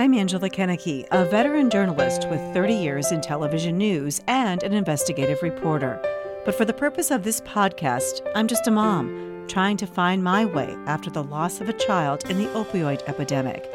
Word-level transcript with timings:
I'm 0.00 0.14
Angela 0.14 0.48
Kennecke, 0.48 1.06
a 1.10 1.26
veteran 1.26 1.68
journalist 1.68 2.26
with 2.30 2.40
30 2.54 2.72
years 2.72 3.12
in 3.12 3.20
television 3.20 3.76
news 3.76 4.22
and 4.28 4.62
an 4.62 4.72
investigative 4.72 5.42
reporter. 5.42 6.00
But 6.46 6.54
for 6.54 6.64
the 6.64 6.72
purpose 6.72 7.10
of 7.10 7.22
this 7.22 7.42
podcast, 7.42 8.26
I'm 8.34 8.48
just 8.48 8.66
a 8.66 8.70
mom 8.70 9.44
trying 9.46 9.76
to 9.76 9.86
find 9.86 10.24
my 10.24 10.46
way 10.46 10.74
after 10.86 11.10
the 11.10 11.22
loss 11.22 11.60
of 11.60 11.68
a 11.68 11.74
child 11.74 12.30
in 12.30 12.38
the 12.38 12.48
opioid 12.54 13.06
epidemic. 13.08 13.70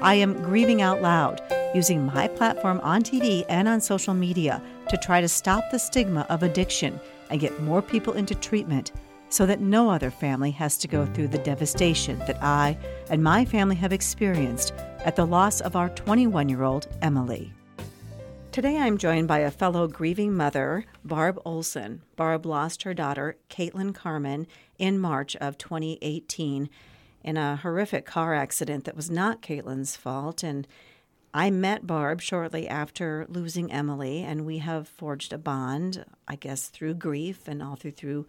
I 0.00 0.16
am 0.16 0.42
grieving 0.42 0.82
out 0.82 1.00
loud, 1.00 1.40
using 1.74 2.04
my 2.04 2.28
platform 2.28 2.80
on 2.82 3.02
TV 3.02 3.46
and 3.48 3.66
on 3.66 3.80
social 3.80 4.12
media 4.12 4.62
to 4.90 4.98
try 4.98 5.22
to 5.22 5.28
stop 5.28 5.64
the 5.70 5.78
stigma 5.78 6.26
of 6.28 6.42
addiction 6.42 7.00
and 7.30 7.40
get 7.40 7.62
more 7.62 7.80
people 7.80 8.12
into 8.12 8.34
treatment 8.34 8.92
so 9.30 9.46
that 9.46 9.60
no 9.60 9.88
other 9.88 10.10
family 10.10 10.50
has 10.50 10.76
to 10.78 10.88
go 10.88 11.06
through 11.06 11.28
the 11.28 11.38
devastation 11.38 12.18
that 12.20 12.42
I 12.42 12.76
and 13.08 13.22
my 13.22 13.44
family 13.44 13.76
have 13.76 13.92
experienced 13.92 14.74
at 15.04 15.16
the 15.16 15.26
loss 15.26 15.60
of 15.60 15.76
our 15.76 15.88
21 15.88 16.48
year 16.48 16.64
old 16.64 16.88
Emily. 17.00 17.52
Today 18.52 18.76
I'm 18.76 18.98
joined 18.98 19.28
by 19.28 19.38
a 19.38 19.50
fellow 19.50 19.86
grieving 19.86 20.36
mother, 20.36 20.84
Barb 21.04 21.40
Olson. 21.44 22.02
Barb 22.16 22.44
lost 22.44 22.82
her 22.82 22.92
daughter, 22.92 23.36
Caitlyn 23.48 23.94
Carmen, 23.94 24.48
in 24.76 24.98
March 24.98 25.36
of 25.36 25.56
2018 25.56 26.68
in 27.22 27.36
a 27.36 27.56
horrific 27.56 28.06
car 28.06 28.34
accident 28.34 28.84
that 28.84 28.96
was 28.96 29.10
not 29.10 29.42
Caitlyn's 29.42 29.94
fault. 29.94 30.42
And 30.42 30.66
I 31.32 31.50
met 31.50 31.86
Barb 31.86 32.20
shortly 32.20 32.66
after 32.66 33.26
losing 33.28 33.70
Emily, 33.70 34.22
and 34.22 34.44
we 34.44 34.58
have 34.58 34.88
forged 34.88 35.32
a 35.32 35.38
bond, 35.38 36.04
I 36.26 36.36
guess, 36.36 36.68
through 36.68 36.94
grief 36.94 37.46
and 37.46 37.62
all 37.62 37.76
through, 37.76 37.92
through 37.92 38.26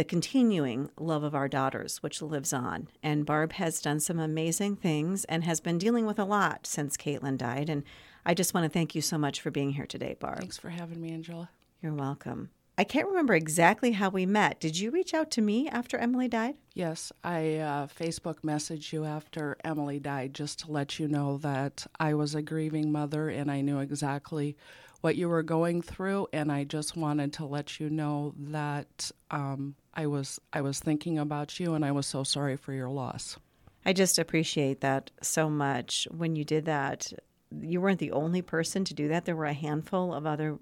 the 0.00 0.04
continuing 0.04 0.88
love 0.98 1.22
of 1.22 1.34
our 1.34 1.46
daughters, 1.46 2.02
which 2.02 2.22
lives 2.22 2.54
on. 2.54 2.88
And 3.02 3.26
Barb 3.26 3.52
has 3.52 3.82
done 3.82 4.00
some 4.00 4.18
amazing 4.18 4.76
things 4.76 5.24
and 5.24 5.44
has 5.44 5.60
been 5.60 5.76
dealing 5.76 6.06
with 6.06 6.18
a 6.18 6.24
lot 6.24 6.66
since 6.66 6.96
Caitlyn 6.96 7.36
died. 7.36 7.68
And 7.68 7.82
I 8.24 8.32
just 8.32 8.54
want 8.54 8.64
to 8.64 8.70
thank 8.70 8.94
you 8.94 9.02
so 9.02 9.18
much 9.18 9.42
for 9.42 9.50
being 9.50 9.72
here 9.72 9.84
today, 9.84 10.16
Barb. 10.18 10.38
Thanks 10.38 10.56
for 10.56 10.70
having 10.70 11.02
me, 11.02 11.12
Angela. 11.12 11.50
You're 11.82 11.92
welcome. 11.92 12.48
I 12.78 12.84
can't 12.84 13.08
remember 13.08 13.34
exactly 13.34 13.92
how 13.92 14.08
we 14.08 14.24
met. 14.24 14.58
Did 14.58 14.78
you 14.78 14.90
reach 14.90 15.12
out 15.12 15.30
to 15.32 15.42
me 15.42 15.68
after 15.68 15.98
Emily 15.98 16.28
died? 16.28 16.54
Yes, 16.72 17.12
I 17.22 17.56
uh, 17.56 17.86
Facebook 17.88 18.40
messaged 18.40 18.94
you 18.94 19.04
after 19.04 19.58
Emily 19.64 20.00
died 20.00 20.32
just 20.32 20.60
to 20.60 20.72
let 20.72 20.98
you 20.98 21.08
know 21.08 21.36
that 21.42 21.86
I 21.98 22.14
was 22.14 22.34
a 22.34 22.40
grieving 22.40 22.90
mother 22.90 23.28
and 23.28 23.50
I 23.50 23.60
knew 23.60 23.80
exactly 23.80 24.56
what 25.02 25.16
you 25.16 25.28
were 25.28 25.42
going 25.42 25.82
through, 25.82 26.28
and 26.32 26.52
I 26.52 26.64
just 26.64 26.96
wanted 26.96 27.32
to 27.34 27.46
let 27.46 27.80
you 27.80 27.88
know 27.88 28.34
that 28.38 29.10
um, 29.30 29.74
I 29.94 30.06
was 30.06 30.40
I 30.52 30.60
was 30.60 30.80
thinking 30.80 31.18
about 31.18 31.58
you, 31.58 31.74
and 31.74 31.84
I 31.84 31.92
was 31.92 32.06
so 32.06 32.22
sorry 32.22 32.56
for 32.56 32.72
your 32.72 32.88
loss. 32.88 33.38
I 33.84 33.92
just 33.92 34.18
appreciate 34.18 34.80
that 34.80 35.10
so 35.22 35.48
much. 35.48 36.06
When 36.10 36.36
you 36.36 36.44
did 36.44 36.66
that, 36.66 37.12
you 37.60 37.80
weren't 37.80 37.98
the 37.98 38.12
only 38.12 38.42
person 38.42 38.84
to 38.84 38.94
do 38.94 39.08
that. 39.08 39.24
There 39.24 39.36
were 39.36 39.46
a 39.46 39.52
handful 39.52 40.12
of 40.14 40.26
other 40.26 40.58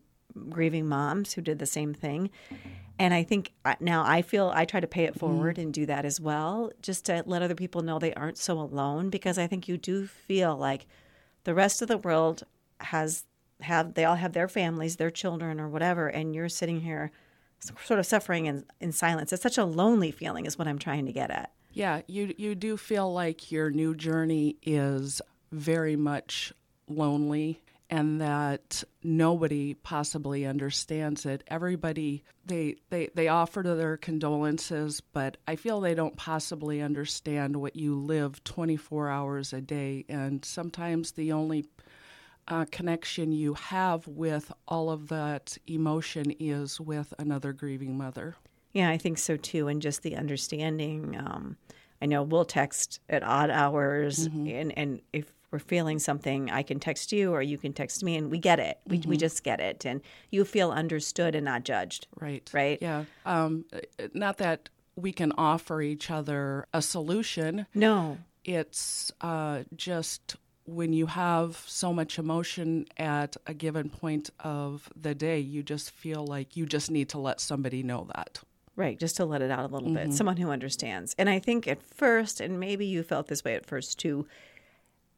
grieving 0.49 0.87
moms 0.87 1.33
who 1.33 1.43
did 1.43 1.59
the 1.59 1.67
same 1.67 1.95
thing. 1.95 2.31
And 2.99 3.15
I 3.15 3.23
think 3.23 3.53
uh, 3.65 3.77
now 3.81 4.05
I 4.05 4.23
feel 4.23 4.51
I 4.55 4.65
try 4.65 4.81
to 4.81 4.87
pay 4.87 5.05
it 5.05 5.19
forward 5.19 5.57
mm. 5.57 5.63
and 5.63 5.75
do 5.75 5.87
that 5.87 6.05
as 6.05 6.21
well, 6.21 6.73
just 6.83 7.07
to 7.07 7.23
let 7.27 7.43
other 7.43 7.55
people 7.55 7.83
know 7.83 7.99
they 7.99 8.15
aren't 8.15 8.39
so 8.39 8.59
alone. 8.59 9.11
Because 9.11 9.39
I 9.39 9.47
think 9.47 9.69
you 9.69 9.77
do 9.77 10.07
feel 10.07 10.57
like 10.57 10.87
the 11.45 11.55
rest 11.55 11.81
of 11.83 11.89
the 11.89 11.99
world 11.99 12.45
has 12.81 13.25
have 13.61 13.95
they 13.95 14.05
all 14.05 14.17
have 14.17 14.33
their 14.33 14.49
families, 14.49 14.97
their 14.97 15.11
children, 15.11 15.61
or 15.61 15.69
whatever, 15.69 16.09
and 16.09 16.35
you're 16.35 16.49
sitting 16.49 16.81
here 16.81 17.11
sort 17.61 17.99
of 17.99 18.07
suffering 18.07 18.47
in, 18.47 18.65
in 18.81 18.93
silence. 18.93 19.33
It's 19.33 19.43
such 19.43 19.59
a 19.59 19.65
lonely 19.65 20.11
feeling, 20.11 20.47
is 20.47 20.59
what 20.59 20.69
I'm 20.69 20.79
trying 20.79 21.07
to 21.07 21.13
get 21.13 21.31
at. 21.31 21.53
Yeah, 21.73 22.03
you 22.07 22.35
you 22.37 22.55
do 22.55 22.77
feel 22.77 23.13
like 23.13 23.53
your 23.53 23.71
new 23.71 23.95
journey 23.95 24.57
is 24.63 25.21
very 25.53 25.97
much 25.97 26.53
lonely 26.89 27.61
and 27.91 28.21
that 28.21 28.85
nobody 29.03 29.75
possibly 29.75 30.45
understands 30.45 31.25
it. 31.25 31.43
Everybody 31.49 32.25
they 32.45 32.77
they 32.91 33.09
they 33.15 33.29
offer 33.29 33.63
their 33.63 33.97
condolences, 33.97 35.01
but 35.01 35.37
I 35.47 35.57
feel 35.57 35.81
they 35.81 35.95
don't 35.95 36.17
possibly 36.17 36.83
understand 36.83 37.57
what 37.57 37.77
you 37.77 37.95
live 37.95 38.43
24 38.45 39.09
hours 39.09 39.53
a 39.53 39.61
day 39.61 40.05
and 40.09 40.45
sometimes 40.45 41.13
the 41.13 41.33
only 41.33 41.67
uh, 42.49 42.65
connection 42.71 43.31
you 43.31 43.55
have 43.55 44.07
with 44.09 44.51
all 44.67 44.91
of 44.91 45.09
that 45.09 45.57
emotion 45.67 46.35
is 46.41 46.81
with 46.81 47.15
another 47.19 47.53
grieving 47.53 47.97
mother. 47.97 48.37
Yeah, 48.73 48.91
I 48.91 48.99
think 48.99 49.19
so 49.19 49.37
too. 49.37 49.69
And 49.69 49.81
just 49.81 50.03
the 50.03 50.17
understanding. 50.17 51.17
Um, 51.17 51.57
I 52.01 52.07
know 52.07 52.23
we'll 52.23 52.45
text 52.45 53.01
at 53.09 53.23
odd 53.23 53.51
hours, 53.51 54.29
mm-hmm. 54.29 54.47
and, 54.49 54.79
and 54.79 55.01
if 55.13 55.33
we're 55.51 55.59
feeling 55.59 55.99
something, 55.99 56.51
I 56.51 56.63
can 56.63 56.79
text 56.79 57.11
you 57.11 57.33
or 57.33 57.43
you 57.43 57.59
can 57.59 57.73
text 57.73 58.03
me, 58.05 58.17
and 58.17 58.31
we 58.31 58.39
get 58.39 58.59
it. 58.61 58.79
We, 58.87 58.99
mm-hmm. 58.99 59.11
we 59.11 59.17
just 59.17 59.43
get 59.43 59.61
it. 59.61 59.85
And 59.85 60.01
you 60.31 60.45
feel 60.45 60.71
understood 60.71 61.35
and 61.35 61.45
not 61.45 61.65
judged. 61.65 62.07
Right. 62.21 62.49
Right. 62.53 62.79
Yeah. 62.81 63.05
Um, 63.25 63.65
not 64.13 64.39
that 64.39 64.69
we 64.95 65.13
can 65.13 65.33
offer 65.33 65.81
each 65.81 66.11
other 66.11 66.67
a 66.73 66.83
solution. 66.83 67.67
No. 67.75 68.19
It's 68.45 69.11
uh, 69.21 69.65
just 69.75 70.37
when 70.69 70.93
you 70.93 71.07
have 71.07 71.63
so 71.67 71.93
much 71.95 72.19
emotion 72.19 72.85
at 72.99 73.37
a 73.47 73.55
given 73.55 73.89
point 73.89 74.29
of 74.41 74.91
the 74.95 75.15
day, 75.15 75.39
you 75.39 75.63
just 75.63 75.91
feel 75.91 76.27
like 76.27 76.57
you 76.57 76.67
just 76.67 76.91
need 76.91 77.09
to 77.09 77.19
let 77.19 77.41
somebody 77.41 77.83
know 77.83 78.07
that. 78.15 78.41
Right, 78.77 78.99
just 78.99 79.17
to 79.17 79.25
let 79.25 79.43
it 79.43 79.51
out 79.51 79.71
a 79.71 79.75
little 79.75 79.89
mm-hmm. 79.89 80.11
bit, 80.11 80.13
someone 80.13 80.37
who 80.37 80.51
understands. 80.51 81.15
And 81.19 81.29
I 81.29 81.39
think 81.39 81.67
at 81.67 81.83
first, 81.83 82.41
and 82.41 82.61
maybe 82.61 82.87
you 82.87 83.03
felt 83.03 83.29
this 83.29 83.43
way 83.43 83.55
at 83.55 83.67
first 83.67 83.99
too, 83.99 84.27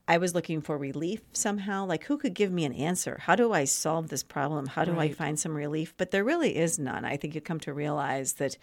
I 0.06 0.18
was 0.18 0.34
looking 0.34 0.62
for 0.62 0.78
relief 0.78 1.20
somehow. 1.32 1.84
Like, 1.84 2.04
who 2.04 2.16
could 2.16 2.34
give 2.34 2.52
me 2.52 2.64
an 2.64 2.72
answer? 2.72 3.18
How 3.20 3.34
do 3.34 3.52
I 3.52 3.64
solve 3.64 4.08
this 4.08 4.22
problem? 4.22 4.66
How 4.66 4.84
do 4.84 4.92
right. 4.92 5.10
I 5.10 5.14
find 5.14 5.38
some 5.38 5.54
relief? 5.54 5.94
But 5.96 6.10
there 6.10 6.24
really 6.24 6.56
is 6.56 6.78
none. 6.78 7.04
I 7.04 7.16
think 7.16 7.34
you 7.34 7.40
come 7.40 7.60
to 7.60 7.74
realize 7.74 8.34
that 8.34 8.56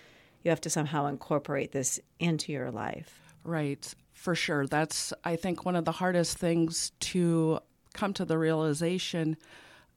you 0.44 0.50
have 0.50 0.62
to 0.62 0.70
somehow 0.70 1.06
incorporate 1.06 1.74
this 1.74 2.00
into 2.20 2.52
your 2.52 2.72
life. 2.72 3.34
Right 3.44 3.94
for 4.18 4.34
sure. 4.34 4.66
That's, 4.66 5.14
I 5.24 5.36
think, 5.36 5.64
one 5.64 5.76
of 5.76 5.86
the 5.86 5.92
hardest 5.92 6.38
things 6.40 6.92
to 7.02 7.60
come 7.94 8.14
to 8.14 8.26
the 8.26 8.38
realization 8.38 9.38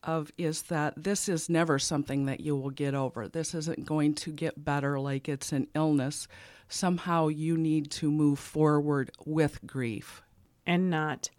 of 0.04 0.30
is 0.36 0.62
that 0.62 0.94
this 1.02 1.28
is 1.28 1.48
never 1.48 1.78
something 1.78 2.26
that 2.26 2.40
you 2.40 2.54
will 2.54 2.70
get 2.70 2.94
over. 2.94 3.28
This 3.28 3.54
isn't 3.54 3.86
going 3.86 4.14
to 4.14 4.30
get 4.30 4.62
better 4.62 5.00
like 5.00 5.28
it's 5.28 5.52
an 5.52 5.68
illness. 5.74 6.28
Somehow 6.68 7.28
you 7.28 7.56
need 7.56 7.90
to 7.92 8.10
move 8.10 8.38
forward 8.38 9.10
with 9.24 9.66
grief. 9.66 10.22
And 10.66 10.90
not 10.90 11.30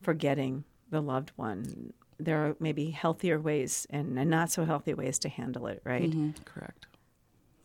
forgetting 0.00 0.64
the 0.90 1.00
loved 1.00 1.32
one. 1.34 1.92
There 2.18 2.38
are 2.46 2.56
maybe 2.60 2.90
healthier 2.90 3.38
ways 3.40 3.86
and, 3.90 4.14
not 4.14 4.50
so 4.50 4.64
healthy 4.64 4.94
ways 4.94 5.18
to 5.20 5.28
handle 5.28 5.66
it, 5.66 5.82
right? 5.84 6.10
Mm-hmm, 6.10 6.42
correct. 6.44 6.86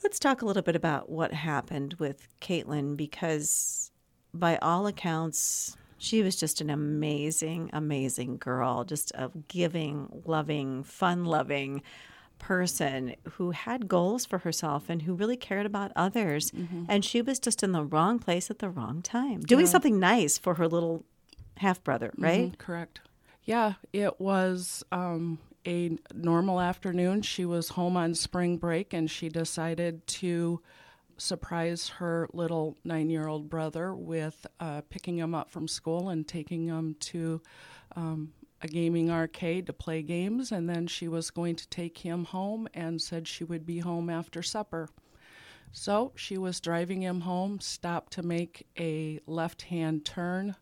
Let's 0.04 0.20
talk 0.20 0.42
a 0.42 0.46
little 0.46 0.64
bit 0.64 0.76
about 0.76 1.10
what 1.10 1.32
happened 1.32 1.96
with 2.00 2.28
Caitlyn 2.42 2.98
because 2.98 3.92
by 4.34 4.58
all 4.58 4.88
accounts, 4.88 5.78
she 5.98 6.22
was 6.22 6.36
just 6.36 6.60
an 6.62 6.70
amazing, 6.70 7.70
amazing 7.72 8.38
girl, 8.38 8.84
just 8.84 9.12
a 9.12 9.32
giving, 9.48 10.24
loving, 10.26 10.84
fun 10.84 11.26
loving 11.26 11.82
person 12.40 13.16
who 13.34 13.52
had 13.52 13.88
goals 13.88 14.26
for 14.26 14.40
herself 14.40 14.90
and 14.90 15.04
who 15.04 15.14
really 15.14 15.38
cared 15.38 15.66
about 15.66 15.92
others. 15.96 16.52
Mm-hmm. 16.52 16.86
And 16.90 17.06
she 17.06 17.22
was 17.22 17.40
just 17.40 17.64
in 17.64 17.72
the 17.72 17.84
wrong 17.84 18.20
place 18.20 18.50
at 18.50 18.60
the 18.60 18.70
wrong 18.70 19.02
time, 19.02 19.42
doing 19.42 19.66
yeah. 19.66 19.72
something 19.72 20.00
nice 20.00 20.38
for 20.38 20.56
her 20.56 20.68
little 20.68 21.06
half 21.58 21.84
brother, 21.84 22.10
mm-hmm, 22.10 22.24
right? 22.24 22.48
Mm-hmm, 22.48 22.56
correct. 22.56 23.00
Yeah, 23.46 23.74
it 23.94 24.20
was 24.20 24.84
um, 24.92 25.40
a 25.66 25.98
normal 26.14 26.60
afternoon. 26.60 27.22
She 27.22 27.46
was 27.46 27.70
home 27.70 27.96
on 27.96 28.14
spring 28.14 28.58
break 28.58 28.94
and 28.94 29.10
she 29.10 29.30
decided 29.30 30.06
to 30.08 30.62
surprise 31.18 31.90
her 31.90 32.28
little 32.34 32.78
nine 32.84 33.10
year 33.10 33.28
old 33.28 33.50
brother 33.50 33.94
with 33.94 34.46
uh, 34.60 34.82
picking 34.90 35.18
him 35.18 35.36
up 35.36 35.50
from 35.50 35.68
school 35.68 36.10
and 36.10 36.28
taking 36.28 36.68
him 36.68 36.96
to 37.00 37.42
um, 37.96 38.34
a 38.62 38.68
gaming 38.68 39.12
arcade 39.12 39.68
to 39.68 39.74
play 39.74 40.02
games. 40.02 40.52
And 40.52 40.70
then 40.70 40.88
she 40.88 41.08
was 41.08 41.32
going 41.32 41.56
to 41.58 41.68
take 41.70 41.98
him 41.98 42.26
home 42.26 42.68
and 42.74 43.02
said 43.02 43.28
she 43.28 43.44
would 43.44 43.66
be 43.66 43.80
home 43.80 44.10
after 44.10 44.42
supper. 44.42 44.90
So 45.72 46.12
she 46.16 46.38
was 46.38 46.60
driving 46.60 47.02
him 47.02 47.22
home, 47.22 47.60
stopped 47.60 48.14
to 48.14 48.24
make 48.24 48.68
a 48.80 49.20
left 49.26 49.64
hand 49.64 50.06
turn. 50.06 50.56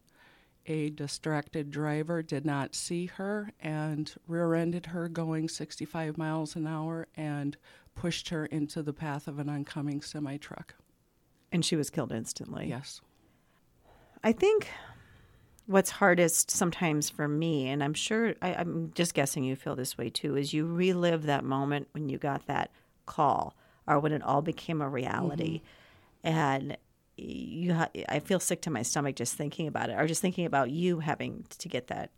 A 0.71 0.89
distracted 0.89 1.69
driver 1.69 2.21
did 2.21 2.45
not 2.45 2.75
see 2.75 3.07
her 3.07 3.51
and 3.59 4.09
rear 4.25 4.53
ended 4.53 4.85
her 4.85 5.09
going 5.09 5.49
65 5.49 6.17
miles 6.17 6.55
an 6.55 6.65
hour 6.65 7.09
and 7.17 7.57
pushed 7.93 8.29
her 8.29 8.45
into 8.45 8.81
the 8.81 8.93
path 8.93 9.27
of 9.27 9.37
an 9.37 9.49
oncoming 9.49 10.01
semi 10.01 10.37
truck. 10.37 10.75
And 11.51 11.65
she 11.65 11.75
was 11.75 11.89
killed 11.89 12.13
instantly. 12.13 12.67
Yes. 12.69 13.01
I 14.23 14.31
think 14.31 14.69
what's 15.65 15.89
hardest 15.89 16.49
sometimes 16.49 17.09
for 17.09 17.27
me, 17.27 17.67
and 17.67 17.83
I'm 17.83 17.93
sure 17.93 18.35
I, 18.41 18.51
am 18.51 18.93
just 18.95 19.13
guessing 19.13 19.43
you 19.43 19.57
feel 19.57 19.75
this 19.75 19.97
way 19.97 20.09
too, 20.09 20.37
is 20.37 20.53
you 20.53 20.65
relive 20.65 21.23
that 21.23 21.43
moment 21.43 21.89
when 21.91 22.07
you 22.07 22.17
got 22.17 22.47
that 22.47 22.71
call 23.05 23.57
or 23.89 23.99
when 23.99 24.13
it 24.13 24.23
all 24.23 24.41
became 24.41 24.81
a 24.81 24.87
reality. 24.87 25.63
Mm-hmm. 26.23 26.37
And 26.37 26.77
you 27.17 27.73
ha- 27.73 27.89
I 28.09 28.19
feel 28.19 28.39
sick 28.39 28.61
to 28.63 28.69
my 28.71 28.81
stomach 28.81 29.15
just 29.15 29.35
thinking 29.35 29.67
about 29.67 29.89
it, 29.89 29.93
or 29.99 30.07
just 30.07 30.21
thinking 30.21 30.45
about 30.45 30.71
you 30.71 30.99
having 30.99 31.45
to 31.59 31.67
get 31.69 31.87
that 31.87 32.11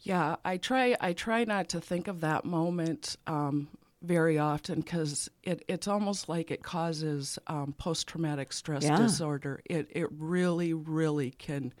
Yeah, 0.00 0.36
I 0.44 0.56
try. 0.56 0.96
I 1.00 1.12
try 1.12 1.44
not 1.44 1.68
to 1.70 1.80
think 1.80 2.08
of 2.08 2.20
that 2.20 2.44
moment 2.44 3.16
um, 3.26 3.68
very 4.02 4.36
often 4.38 4.80
because 4.80 5.30
it, 5.44 5.64
it's 5.68 5.86
almost 5.86 6.28
like 6.28 6.50
it 6.50 6.62
causes 6.62 7.38
um, 7.46 7.72
post 7.78 8.08
traumatic 8.08 8.52
stress 8.52 8.82
Yeah. 8.84 8.96
disorder. 8.96 9.62
It 9.64 9.86
it 9.90 10.08
really 10.10 10.72
really 10.74 11.30
can. 11.30 11.72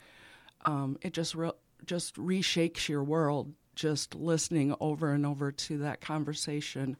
Um, 0.64 0.98
it 1.02 1.12
just 1.12 1.34
re- 1.34 1.50
just 1.84 2.14
reshakes 2.16 2.88
your 2.88 3.02
world. 3.02 3.52
Just 3.74 4.14
listening 4.14 4.74
over 4.80 5.12
and 5.12 5.24
over 5.26 5.50
to 5.50 5.78
that 5.78 6.00
conversation, 6.02 6.96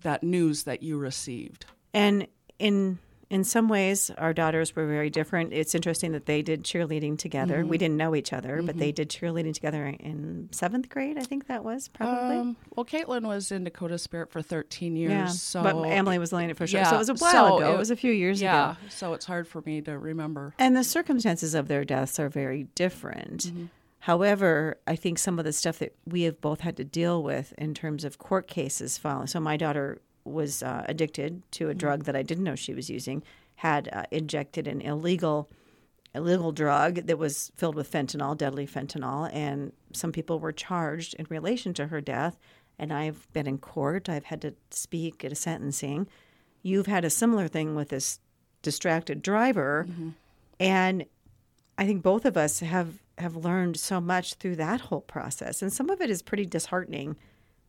that 0.00 0.22
news 0.24 0.62
that 0.64 0.82
you 0.82 0.96
received. 0.98 1.66
And 1.92 2.26
in 2.58 2.98
in 3.28 3.42
some 3.42 3.68
ways, 3.68 4.10
our 4.18 4.32
daughters 4.32 4.76
were 4.76 4.86
very 4.86 5.10
different. 5.10 5.52
It's 5.52 5.74
interesting 5.74 6.12
that 6.12 6.26
they 6.26 6.42
did 6.42 6.62
cheerleading 6.62 7.18
together. 7.18 7.58
Mm-hmm. 7.58 7.68
We 7.68 7.78
didn't 7.78 7.96
know 7.96 8.14
each 8.14 8.32
other, 8.32 8.62
but 8.62 8.78
they 8.78 8.92
did 8.92 9.10
cheerleading 9.10 9.52
together 9.52 9.84
in 9.84 10.48
seventh 10.52 10.88
grade. 10.88 11.18
I 11.18 11.22
think 11.22 11.48
that 11.48 11.64
was 11.64 11.88
probably. 11.88 12.36
Um, 12.36 12.56
well, 12.76 12.84
Caitlyn 12.84 13.26
was 13.26 13.50
in 13.50 13.64
Dakota 13.64 13.98
Spirit 13.98 14.30
for 14.30 14.42
13 14.42 14.94
years. 14.96 15.10
yeah, 15.10 15.26
so 15.26 15.62
but 15.62 15.76
Emily 15.82 16.18
was 16.18 16.32
learning 16.32 16.50
it 16.50 16.56
for 16.56 16.66
sure. 16.68 16.84
so 16.84 16.94
it 16.94 16.98
was 16.98 17.08
a 17.08 17.14
while 17.14 17.32
so 17.32 17.56
ago. 17.58 17.70
It, 17.70 17.74
it- 17.74 17.78
was 17.78 17.90
a 17.90 17.96
few 17.96 18.12
years 18.12 18.40
yeah, 18.40 18.72
ago. 18.72 18.78
so 18.90 19.14
it's 19.14 19.26
hard 19.26 19.48
for 19.48 19.60
me 19.66 19.80
to 19.82 19.98
remember. 19.98 20.54
And 20.58 20.76
the 20.76 20.84
circumstances 20.84 21.54
of 21.54 21.66
their 21.68 21.84
deaths 21.84 22.20
are 22.20 22.28
very 22.28 22.64
different. 22.74 23.50
However, 24.06 24.78
I 24.86 24.94
think 24.94 25.18
some 25.18 25.40
of 25.40 25.44
the 25.44 25.52
stuff 25.52 25.80
that 25.80 25.96
we 26.06 26.22
have 26.22 26.40
both 26.40 26.60
had 26.60 26.76
to 26.76 26.84
deal 26.84 27.24
with 27.24 27.52
in 27.58 27.74
terms 27.74 28.04
of 28.04 28.18
court 28.18 28.46
cases 28.46 28.98
following. 28.98 29.26
So 29.26 29.40
my 29.40 29.56
daughter 29.56 29.98
was 30.26 30.62
uh, 30.62 30.84
addicted 30.88 31.42
to 31.52 31.68
a 31.68 31.74
drug 31.74 32.04
that 32.04 32.16
I 32.16 32.22
didn't 32.22 32.44
know 32.44 32.54
she 32.54 32.74
was 32.74 32.90
using, 32.90 33.22
had 33.56 33.88
uh, 33.92 34.04
injected 34.10 34.66
an 34.66 34.80
illegal 34.80 35.48
illegal 36.14 36.50
drug 36.50 36.94
that 37.06 37.18
was 37.18 37.52
filled 37.56 37.74
with 37.74 37.90
fentanyl, 37.90 38.36
deadly 38.36 38.66
fentanyl, 38.66 39.30
and 39.34 39.72
some 39.92 40.12
people 40.12 40.40
were 40.40 40.52
charged 40.52 41.12
in 41.14 41.26
relation 41.28 41.74
to 41.74 41.88
her 41.88 42.00
death. 42.00 42.38
And 42.78 42.90
I've 42.92 43.30
been 43.34 43.46
in 43.46 43.58
court. 43.58 44.08
I've 44.08 44.24
had 44.24 44.40
to 44.42 44.54
speak 44.70 45.24
at 45.24 45.32
a 45.32 45.34
sentencing. 45.34 46.08
You've 46.62 46.86
had 46.86 47.04
a 47.04 47.10
similar 47.10 47.48
thing 47.48 47.74
with 47.74 47.90
this 47.90 48.18
distracted 48.62 49.22
driver, 49.22 49.86
and 50.58 51.04
I 51.78 51.86
think 51.86 52.02
both 52.02 52.24
of 52.24 52.36
us 52.36 52.60
have 52.60 53.02
have 53.18 53.36
learned 53.36 53.78
so 53.78 54.00
much 54.00 54.34
through 54.34 54.56
that 54.56 54.82
whole 54.82 55.00
process, 55.02 55.62
and 55.62 55.72
some 55.72 55.88
of 55.90 56.00
it 56.00 56.10
is 56.10 56.22
pretty 56.22 56.46
disheartening. 56.46 57.16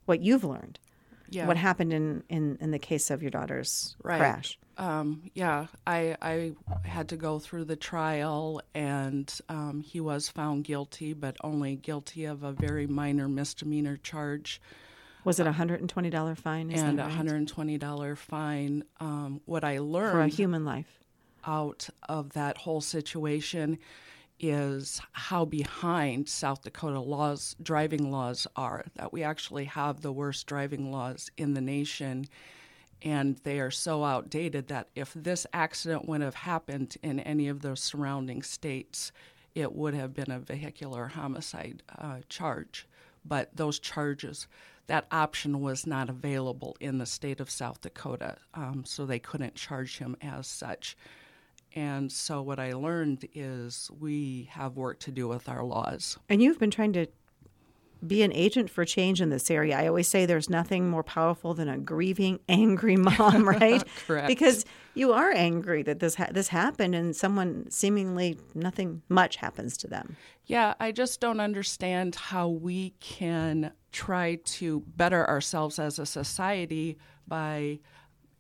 What 0.06 0.22
you've 0.22 0.44
learned, 0.46 0.80
Yeah. 1.30 1.48
what 1.48 1.58
happened 1.58 1.94
in 1.94 2.24
in 2.30 2.58
in 2.62 2.72
the 2.72 2.80
case 2.80 3.10
of 3.12 3.22
your 3.22 3.32
daughter's 3.32 3.96
Right. 4.04 4.20
crash. 4.20 4.58
Um, 4.78 5.24
yeah, 5.34 5.68
I 5.88 6.16
I 6.22 6.54
had 6.84 7.10
to 7.10 7.18
go 7.18 7.40
through 7.40 7.66
the 7.66 7.76
trial, 7.76 8.62
and 8.76 9.34
um, 9.50 9.82
he 9.82 10.00
was 10.00 10.30
found 10.30 10.66
guilty, 10.66 11.14
but 11.14 11.36
only 11.44 11.76
guilty 11.76 12.26
of 12.26 12.44
a 12.44 12.52
very 12.52 12.86
minor 12.88 13.28
misdemeanor 13.28 13.98
charge 13.98 14.62
Was 15.26 15.40
it 15.40 15.48
a 15.48 15.52
hundred 15.52 15.82
and 15.82 15.90
twenty 15.90 16.10
dollar 16.12 16.36
fine? 16.36 16.70
Is 16.72 16.82
and 16.82 17.00
a 17.00 17.04
right? 17.04 17.12
hundred 17.12 17.36
and 17.38 17.48
twenty 17.48 17.78
dollar 17.78 18.16
fine. 18.16 18.84
Um, 19.00 19.42
what 19.46 19.64
I 19.64 19.80
learned 19.80 20.12
for 20.12 20.22
a 20.22 20.28
human 20.28 20.64
life. 20.64 21.00
out 21.46 21.90
of 22.08 22.34
that 22.34 22.58
whole 22.58 22.82
situation 22.82 23.80
is 24.40 25.02
how 25.14 25.46
behind 25.46 26.30
South 26.30 26.62
Dakota 26.62 27.00
laws, 27.00 27.56
driving 27.62 28.12
laws 28.12 28.48
are. 28.56 28.86
That 28.96 29.12
we 29.14 29.24
actually 29.24 29.66
have 29.66 30.02
the 30.02 30.12
worst 30.12 30.48
driving 30.48 30.92
laws 30.92 31.32
in 31.38 31.54
the 31.54 31.62
nation, 31.62 32.26
and 33.02 33.38
they 33.44 33.60
are 33.60 33.72
so 33.72 34.04
outdated 34.04 34.68
that 34.68 34.90
if 34.96 35.14
this 35.16 35.46
accident 35.54 36.08
would 36.08 36.22
have 36.22 36.36
happened 36.36 36.98
in 37.04 37.20
any 37.20 37.48
of 37.48 37.62
the 37.62 37.76
surrounding 37.76 38.44
states, 38.44 39.12
it 39.56 39.74
would 39.74 39.94
have 39.94 40.14
been 40.14 40.32
a 40.32 40.40
vehicular 40.40 41.08
homicide 41.08 41.84
uh, 41.98 42.18
charge. 42.30 42.88
But 43.26 43.56
those 43.56 43.80
charges, 43.80 44.48
that 44.88 45.08
option 45.12 45.62
was 45.62 45.86
not 45.86 46.10
available 46.10 46.78
in 46.80 46.98
the 46.98 47.06
state 47.06 47.40
of 47.40 47.50
South 47.50 47.82
Dakota, 47.82 48.38
um, 48.54 48.84
so 48.86 49.06
they 49.06 49.20
couldn't 49.20 49.56
charge 49.56 49.98
him 49.98 50.16
as 50.22 50.48
such. 50.48 50.96
And 51.78 52.12
so, 52.12 52.42
what 52.42 52.58
I 52.60 52.74
learned 52.74 53.28
is 53.36 53.92
we 54.00 54.50
have 54.52 54.78
work 54.78 54.98
to 55.02 55.12
do 55.12 55.28
with 55.28 55.48
our 55.48 55.64
laws. 55.64 56.18
And 56.28 56.42
you've 56.42 56.58
been 56.58 56.72
trying 56.72 56.94
to 56.94 57.06
be 58.06 58.24
an 58.24 58.34
agent 58.34 58.72
for 58.72 58.84
change 58.84 59.22
in 59.22 59.30
this 59.30 59.52
area. 59.52 59.78
I 59.78 59.86
always 59.88 60.08
say 60.08 60.26
there's 60.26 60.50
nothing 60.50 60.90
more 60.90 61.04
powerful 61.04 61.54
than 61.54 61.70
a 61.70 61.78
grieving, 61.78 62.40
angry 62.50 62.96
mom, 62.96 63.48
right? 63.62 63.84
Correct. 64.08 64.28
Because 64.28 64.66
you 64.96 65.14
are 65.14 65.30
angry 65.30 65.84
that 65.84 66.00
this 66.00 66.16
ha- 66.16 66.30
this 66.32 66.48
happened, 66.48 66.96
and 66.96 67.16
someone 67.16 67.70
seemingly 67.70 68.40
nothing 68.56 69.04
much 69.08 69.36
happens 69.36 69.78
to 69.78 69.88
them. 69.88 70.18
Yeah, 70.48 70.74
I 70.80 70.92
just 70.92 71.20
don't 71.20 71.40
understand 71.40 72.16
how 72.16 72.50
we 72.50 72.96
can 73.00 73.72
try 73.92 74.40
to 74.46 74.80
better 74.96 75.28
ourselves 75.30 75.78
as 75.78 76.00
a 76.00 76.08
society 76.08 76.98
by 77.28 77.82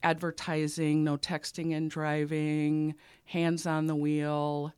advertising 0.04 1.04
no 1.04 1.18
texting 1.18 1.76
and 1.76 1.90
driving, 1.90 2.96
hands 3.26 3.66
on 3.66 3.88
the 3.88 3.96
wheel, 3.96 4.74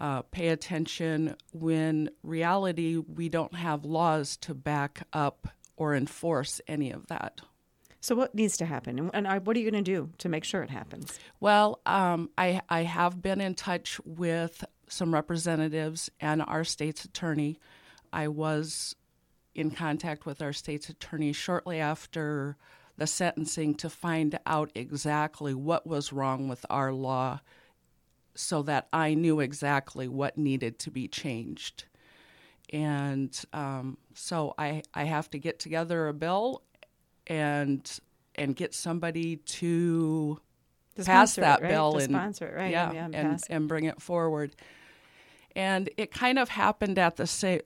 uh, 0.00 0.22
pay 0.22 0.48
attention 0.48 1.36
when 1.52 2.10
reality 2.22 2.96
we 2.96 3.28
don't 3.28 3.54
have 3.54 3.84
laws 3.84 4.36
to 4.36 4.54
back 4.54 5.06
up 5.12 5.48
or 5.76 5.94
enforce 5.94 6.60
any 6.66 6.90
of 6.90 7.06
that. 7.06 7.40
So 8.00 8.16
what 8.16 8.34
needs 8.34 8.56
to 8.56 8.66
happen, 8.66 9.10
and, 9.14 9.28
I, 9.28 9.38
what 9.38 9.56
are 9.56 9.60
you 9.60 9.70
going 9.70 9.84
to 9.84 9.90
do 9.90 10.10
to 10.18 10.28
make 10.28 10.42
sure 10.42 10.62
it 10.64 10.70
happens? 10.70 11.20
Well, 11.38 11.80
um, 11.86 12.30
I, 12.36 12.60
I 12.68 12.82
have 12.82 13.22
been 13.22 13.40
in 13.40 13.54
touch 13.54 14.00
with 14.04 14.64
some 14.88 15.14
representatives 15.14 16.10
and 16.18 16.42
our 16.42 16.64
state's 16.64 17.04
attorney. 17.04 17.60
I 18.12 18.26
was 18.26 18.96
in 19.54 19.70
contact 19.70 20.26
with 20.26 20.42
our 20.42 20.52
state's 20.52 20.88
attorney 20.88 21.32
shortly 21.32 21.78
after 21.78 22.56
the 22.96 23.06
sentencing 23.06 23.74
to 23.76 23.88
find 23.88 24.38
out 24.46 24.70
exactly 24.74 25.54
what 25.54 25.86
was 25.86 26.12
wrong 26.12 26.48
with 26.48 26.64
our 26.70 26.92
law 26.92 27.40
so 28.34 28.62
that 28.62 28.88
I 28.92 29.14
knew 29.14 29.40
exactly 29.40 30.08
what 30.08 30.38
needed 30.38 30.78
to 30.80 30.90
be 30.90 31.08
changed. 31.08 31.84
And 32.72 33.38
um, 33.52 33.98
so 34.14 34.54
I, 34.58 34.82
I 34.94 35.04
have 35.04 35.30
to 35.30 35.38
get 35.38 35.58
together 35.58 36.08
a 36.08 36.14
bill 36.14 36.62
and 37.26 37.98
and 38.34 38.56
get 38.56 38.74
somebody 38.74 39.36
to 39.36 40.40
To 40.96 41.04
pass 41.04 41.34
that 41.36 41.60
it, 41.60 41.64
right? 41.64 41.70
bill 41.70 41.92
To 41.92 41.98
and 41.98 42.14
sponsor 42.14 42.46
it, 42.48 42.56
right? 42.56 42.70
yeah, 42.70 42.90
and 42.90 43.14
and 43.14 43.42
and 43.50 43.68
bring 43.68 43.84
it 43.84 44.00
forward. 44.00 44.56
And 45.54 45.90
it 45.98 46.10
kind 46.10 46.38
of 46.38 46.48
happened 46.48 46.98
at 46.98 47.16
the 47.16 47.26
same 47.26 47.60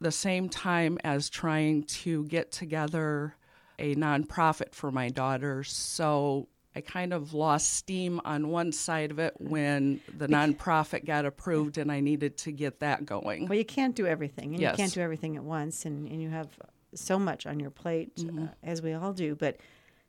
the 0.00 0.12
same 0.12 0.48
time 0.48 0.98
as 1.04 1.28
trying 1.30 1.82
to 1.84 2.24
get 2.24 2.50
together 2.50 3.34
a 3.78 3.94
nonprofit 3.94 4.74
for 4.74 4.90
my 4.90 5.08
daughter. 5.08 5.62
So 5.64 6.48
I 6.74 6.80
kind 6.82 7.12
of 7.12 7.32
lost 7.32 7.72
steam 7.74 8.20
on 8.24 8.48
one 8.48 8.70
side 8.72 9.10
of 9.10 9.18
it 9.18 9.34
when 9.38 10.00
the 10.16 10.26
nonprofit 10.28 11.04
got 11.06 11.24
approved, 11.24 11.78
and 11.78 11.90
I 11.90 12.00
needed 12.00 12.36
to 12.38 12.52
get 12.52 12.80
that 12.80 13.06
going. 13.06 13.48
Well, 13.48 13.58
you 13.58 13.64
can't 13.64 13.94
do 13.94 14.06
everything, 14.06 14.52
and 14.52 14.60
Yes. 14.60 14.72
you 14.72 14.76
can't 14.76 14.92
do 14.92 15.00
everything 15.00 15.36
at 15.36 15.44
once, 15.44 15.84
and, 15.86 16.06
and 16.06 16.20
you 16.20 16.28
have 16.30 16.48
so 16.94 17.18
much 17.18 17.46
on 17.46 17.58
your 17.60 17.70
plate, 17.70 18.16
Mm-hmm. 18.16 18.44
uh, 18.44 18.48
as 18.62 18.82
we 18.82 18.92
all 18.92 19.12
do. 19.12 19.34
But 19.34 19.56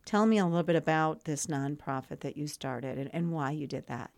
tell 0.06 0.26
me 0.26 0.38
a 0.40 0.46
little 0.46 0.64
bit 0.64 0.76
about 0.76 1.24
this 1.24 1.48
nonprofit 1.48 2.20
that 2.22 2.36
you 2.38 2.48
started 2.48 2.98
and, 2.98 3.10
and 3.14 3.32
why 3.32 3.52
you 3.52 3.66
did 3.68 3.88
that. 3.88 4.12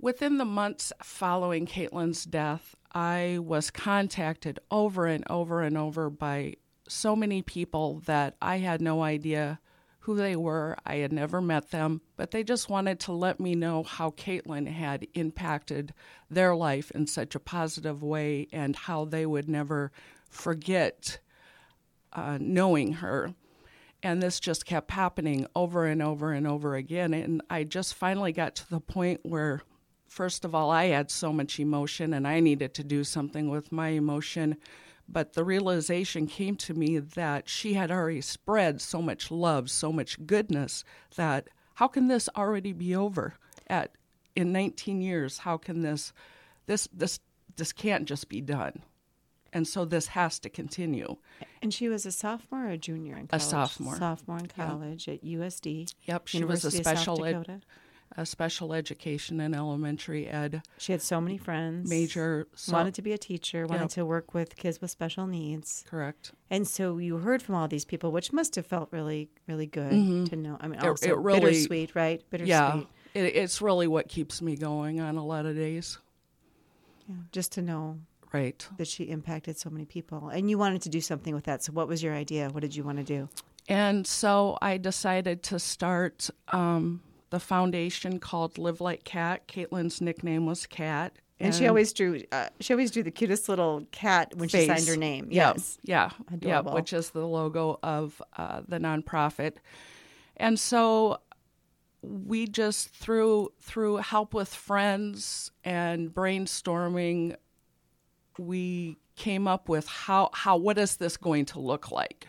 Within 0.00 0.38
the 0.38 0.46
months 0.46 0.94
following 1.02 1.66
Caitlyn's 1.66 2.24
death, 2.24 2.74
I 2.94 3.38
was 3.42 3.70
contacted 3.70 4.58
over 4.70 5.04
and 5.06 5.22
over 5.28 5.60
and 5.60 5.76
over 5.76 6.08
by 6.08 6.54
so 6.90 7.14
many 7.14 7.42
people 7.42 8.02
that 8.06 8.36
I 8.42 8.58
had 8.58 8.80
no 8.80 9.02
idea 9.02 9.60
who 10.00 10.16
they 10.16 10.34
were. 10.34 10.76
I 10.84 10.96
had 10.96 11.12
never 11.12 11.40
met 11.40 11.70
them, 11.70 12.00
but 12.16 12.30
they 12.30 12.42
just 12.42 12.70
wanted 12.70 12.98
to 13.00 13.12
let 13.12 13.38
me 13.38 13.54
know 13.54 13.82
how 13.82 14.10
Caitlyn 14.10 14.66
had 14.66 15.06
impacted 15.14 15.92
their 16.30 16.54
life 16.56 16.90
in 16.92 17.06
such 17.06 17.34
a 17.34 17.40
positive 17.40 18.02
way 18.02 18.48
and 18.52 18.74
how 18.74 19.04
they 19.04 19.26
would 19.26 19.48
never 19.48 19.92
forget 20.28 21.18
uh, 22.12 22.38
knowing 22.40 22.94
her. 22.94 23.34
And 24.02 24.22
this 24.22 24.40
just 24.40 24.64
kept 24.64 24.90
happening 24.92 25.46
over 25.54 25.84
and 25.84 26.02
over 26.02 26.32
and 26.32 26.46
over 26.46 26.74
again. 26.74 27.12
And 27.12 27.42
I 27.50 27.64
just 27.64 27.94
finally 27.94 28.32
got 28.32 28.54
to 28.56 28.70
the 28.70 28.80
point 28.80 29.20
where, 29.22 29.60
first 30.08 30.46
of 30.46 30.54
all, 30.54 30.70
I 30.70 30.86
had 30.86 31.10
so 31.10 31.32
much 31.32 31.60
emotion 31.60 32.14
and 32.14 32.26
I 32.26 32.40
needed 32.40 32.72
to 32.74 32.84
do 32.84 33.04
something 33.04 33.50
with 33.50 33.70
my 33.70 33.88
emotion. 33.88 34.56
But 35.12 35.32
the 35.32 35.44
realization 35.44 36.26
came 36.26 36.56
to 36.56 36.74
me 36.74 36.98
that 36.98 37.48
she 37.48 37.74
had 37.74 37.90
already 37.90 38.20
spread 38.20 38.80
so 38.80 39.02
much 39.02 39.30
love, 39.30 39.70
so 39.70 39.92
much 39.92 40.24
goodness, 40.24 40.84
that 41.16 41.48
how 41.74 41.88
can 41.88 42.06
this 42.08 42.28
already 42.36 42.72
be 42.72 42.94
over 42.94 43.34
at 43.66 43.92
in 44.36 44.52
19 44.52 45.00
years? 45.00 45.38
How 45.38 45.56
can 45.56 45.82
this 45.82 46.12
this 46.66 46.88
this 46.92 47.18
this 47.56 47.72
can't 47.72 48.04
just 48.04 48.28
be 48.28 48.40
done? 48.40 48.82
And 49.52 49.66
so 49.66 49.84
this 49.84 50.08
has 50.08 50.38
to 50.40 50.48
continue. 50.48 51.16
And 51.60 51.74
she 51.74 51.88
was 51.88 52.06
a 52.06 52.12
sophomore 52.12 52.66
or 52.66 52.70
a 52.70 52.78
junior 52.78 53.16
in 53.16 53.26
college? 53.26 53.42
A 53.42 53.46
sophomore. 53.46 53.96
Sophomore 53.96 54.38
in 54.38 54.46
college 54.46 55.08
at 55.08 55.24
USD. 55.24 55.92
Yep, 56.04 56.28
she 56.28 56.38
University 56.38 56.66
was 56.66 56.74
a 56.76 56.80
of 56.80 56.84
South 56.84 56.98
special 56.98 57.24
ed-. 57.24 57.62
A 58.16 58.26
special 58.26 58.72
education 58.74 59.40
and 59.40 59.54
elementary 59.54 60.26
ed 60.26 60.62
She 60.78 60.92
had 60.92 61.00
so 61.00 61.20
many 61.20 61.38
friends. 61.38 61.88
major. 61.88 62.48
So, 62.54 62.72
wanted 62.72 62.94
to 62.94 63.02
be 63.02 63.12
a 63.12 63.18
teacher, 63.18 63.66
wanted 63.66 63.82
Yep. 63.82 63.90
to 63.90 64.04
work 64.06 64.34
with 64.34 64.56
kids 64.56 64.80
with 64.80 64.90
special 64.90 65.26
needs. 65.26 65.84
correct. 65.88 66.32
And 66.50 66.66
so 66.66 66.98
you 66.98 67.18
heard 67.18 67.40
from 67.42 67.54
all 67.54 67.68
these 67.68 67.84
people, 67.84 68.10
which 68.10 68.32
must 68.32 68.56
have 68.56 68.66
felt 68.66 68.88
really, 68.90 69.30
really 69.46 69.66
good 69.66 70.26
to 70.30 70.36
know. 70.36 70.56
I 70.60 70.66
mean, 70.68 70.80
Mm-hmm. 70.80 71.04
It- 71.04 71.10
it 71.10 71.16
really- 71.18 71.40
bittersweet, 71.40 71.94
right? 71.94 72.22
Bittersweet. 72.30 72.48
Yeah, 72.48 72.82
it, 73.14 73.24
it's 73.36 73.62
really 73.62 73.86
what 73.86 74.08
keeps 74.08 74.42
me 74.42 74.56
going 74.56 75.00
on 75.00 75.16
a 75.16 75.24
lot 75.24 75.46
of 75.46 75.54
days. 75.54 75.98
Yeah, 77.08 77.14
Just 77.32 77.52
to 77.52 77.62
know 77.62 77.98
Right. 78.32 78.66
that 78.76 78.86
she 78.88 79.04
impacted 79.04 79.56
so 79.58 79.70
many 79.70 79.84
people. 79.84 80.28
And 80.28 80.50
you 80.50 80.58
wanted 80.58 80.82
to 80.82 80.88
do 80.88 81.00
something 81.00 81.34
with 81.34 81.44
that. 81.44 81.62
So 81.64 81.72
what 81.72 81.88
was 81.88 82.02
your 82.02 82.14
idea? 82.14 82.48
What 82.50 82.60
did 82.60 82.74
you 82.76 82.82
want 82.84 82.98
to 82.98 83.04
do? 83.04 83.28
And 83.68 84.06
so 84.06 84.58
I 84.60 84.78
decided 84.78 85.42
to 85.44 85.58
start 85.60 86.30
um, 86.48 87.02
the 87.30 87.40
foundation 87.40 88.18
called 88.18 88.58
Live 88.58 88.80
Like 88.80 89.04
Cat. 89.04 89.48
Caitlyn's 89.48 90.00
nickname 90.00 90.46
was 90.46 90.66
Cat. 90.66 91.16
And, 91.42 91.54
she 91.54 91.66
always 91.66 91.94
drew. 91.94 92.20
Uh, 92.30 92.48
she 92.60 92.74
always 92.74 92.90
drew 92.90 93.02
the 93.02 93.10
cutest 93.10 93.48
little 93.48 93.86
cat 93.92 94.34
when 94.36 94.50
she 94.50 94.66
signed 94.66 94.86
her 94.86 94.96
name. 94.96 95.28
Yeah, 95.30 95.52
Yes. 95.54 95.78
Yeah. 95.82 96.10
Yeah. 96.28 96.34
Adorable. 96.34 96.74
Which 96.74 96.92
is 96.92 97.10
the 97.10 97.26
logo 97.26 97.78
of 97.82 98.20
uh, 98.36 98.60
the 98.68 98.78
nonprofit. 98.78 99.54
And 100.36 100.60
so 100.60 101.20
we 102.02 102.46
just 102.46 102.90
through 102.90 103.52
through 103.60 103.96
help 103.96 104.34
with 104.34 104.54
friends 104.54 105.50
and 105.64 106.10
brainstorming, 106.10 107.36
we 108.38 108.98
came 109.16 109.48
up 109.48 109.68
with 109.68 109.86
how 109.86 110.30
how 110.34 110.58
what 110.58 110.76
is 110.76 110.96
this 110.96 111.16
going 111.16 111.46
to 111.46 111.58
look 111.58 111.90
like? 111.90 112.28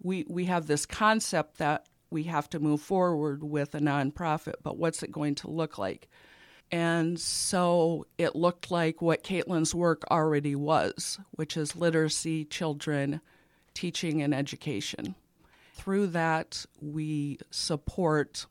We 0.00 0.24
we 0.28 0.44
have 0.44 0.66
this 0.66 0.86
concept 0.86 1.58
that 1.58 1.86
we 2.10 2.24
have 2.24 2.48
to 2.50 2.60
move 2.60 2.80
forward 2.80 3.42
with 3.42 3.74
a 3.74 3.80
nonprofit, 3.80 4.54
but 4.62 4.76
what's 4.78 5.02
it 5.02 5.12
going 5.12 5.34
to 5.36 5.50
look 5.50 5.78
like? 5.78 6.08
And 6.72 7.18
so 7.18 8.06
it 8.18 8.34
looked 8.34 8.70
like 8.70 9.00
what 9.00 9.22
Caitlyn's 9.22 9.74
work 9.74 10.04
already 10.10 10.56
was, 10.56 11.18
which 11.32 11.56
is 11.56 11.76
literacy, 11.76 12.44
children, 12.44 13.20
teaching, 13.74 14.22
and 14.22 14.34
education. 14.34 15.14
Through 15.74 16.08
that, 16.08 16.66
we 16.80 17.38
support 17.50 18.46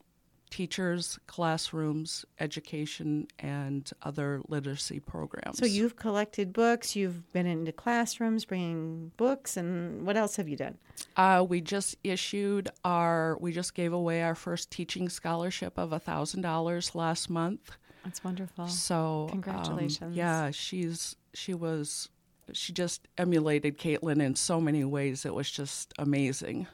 teachers, 0.55 1.19
classrooms, 1.27 2.23
education, 2.39 3.27
and 3.39 3.91
other 4.03 4.41
literacy 4.47 5.01
programs. 5.01 5.57
So 5.57 5.65
you've 5.65 5.97
collected 5.97 6.53
books. 6.53 6.95
You've 6.95 7.29
been 7.33 7.45
into 7.45 7.73
classrooms 7.73 8.45
bringing 8.45 9.11
books. 9.17 9.57
And 9.57 10.05
what 10.05 10.15
else 10.15 10.37
have 10.37 10.47
you 10.47 10.55
done? 10.55 10.77
Uh, 11.17 11.45
we 11.45 11.59
just 11.59 11.97
issued 12.05 12.69
our, 12.85 13.37
we 13.41 13.51
just 13.51 13.73
gave 13.75 13.91
away 13.91 14.23
our 14.23 14.33
first 14.33 14.71
teaching 14.71 15.09
scholarship 15.09 15.77
of 15.77 15.89
$1,000 15.89 16.95
last 16.95 17.29
month. 17.29 17.71
That's 18.05 18.23
wonderful. 18.23 18.69
So 18.69 19.23
um, 19.23 19.41
Congratulations. 19.41 20.15
yeah, 20.15 20.51
she's 20.51 21.17
she 21.33 21.53
was 21.53 22.07
she 22.53 22.71
just 22.71 23.09
emulated 23.17 23.77
Caitlyn 23.77 24.21
in 24.21 24.35
so 24.35 24.61
many 24.61 24.85
ways. 24.85 25.25
It 25.25 25.33
was 25.33 25.51
just 25.51 25.91
amazing. 25.97 26.67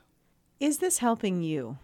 Is 0.60 0.78
this 0.78 1.00
helping 1.00 1.42
you 1.42 1.80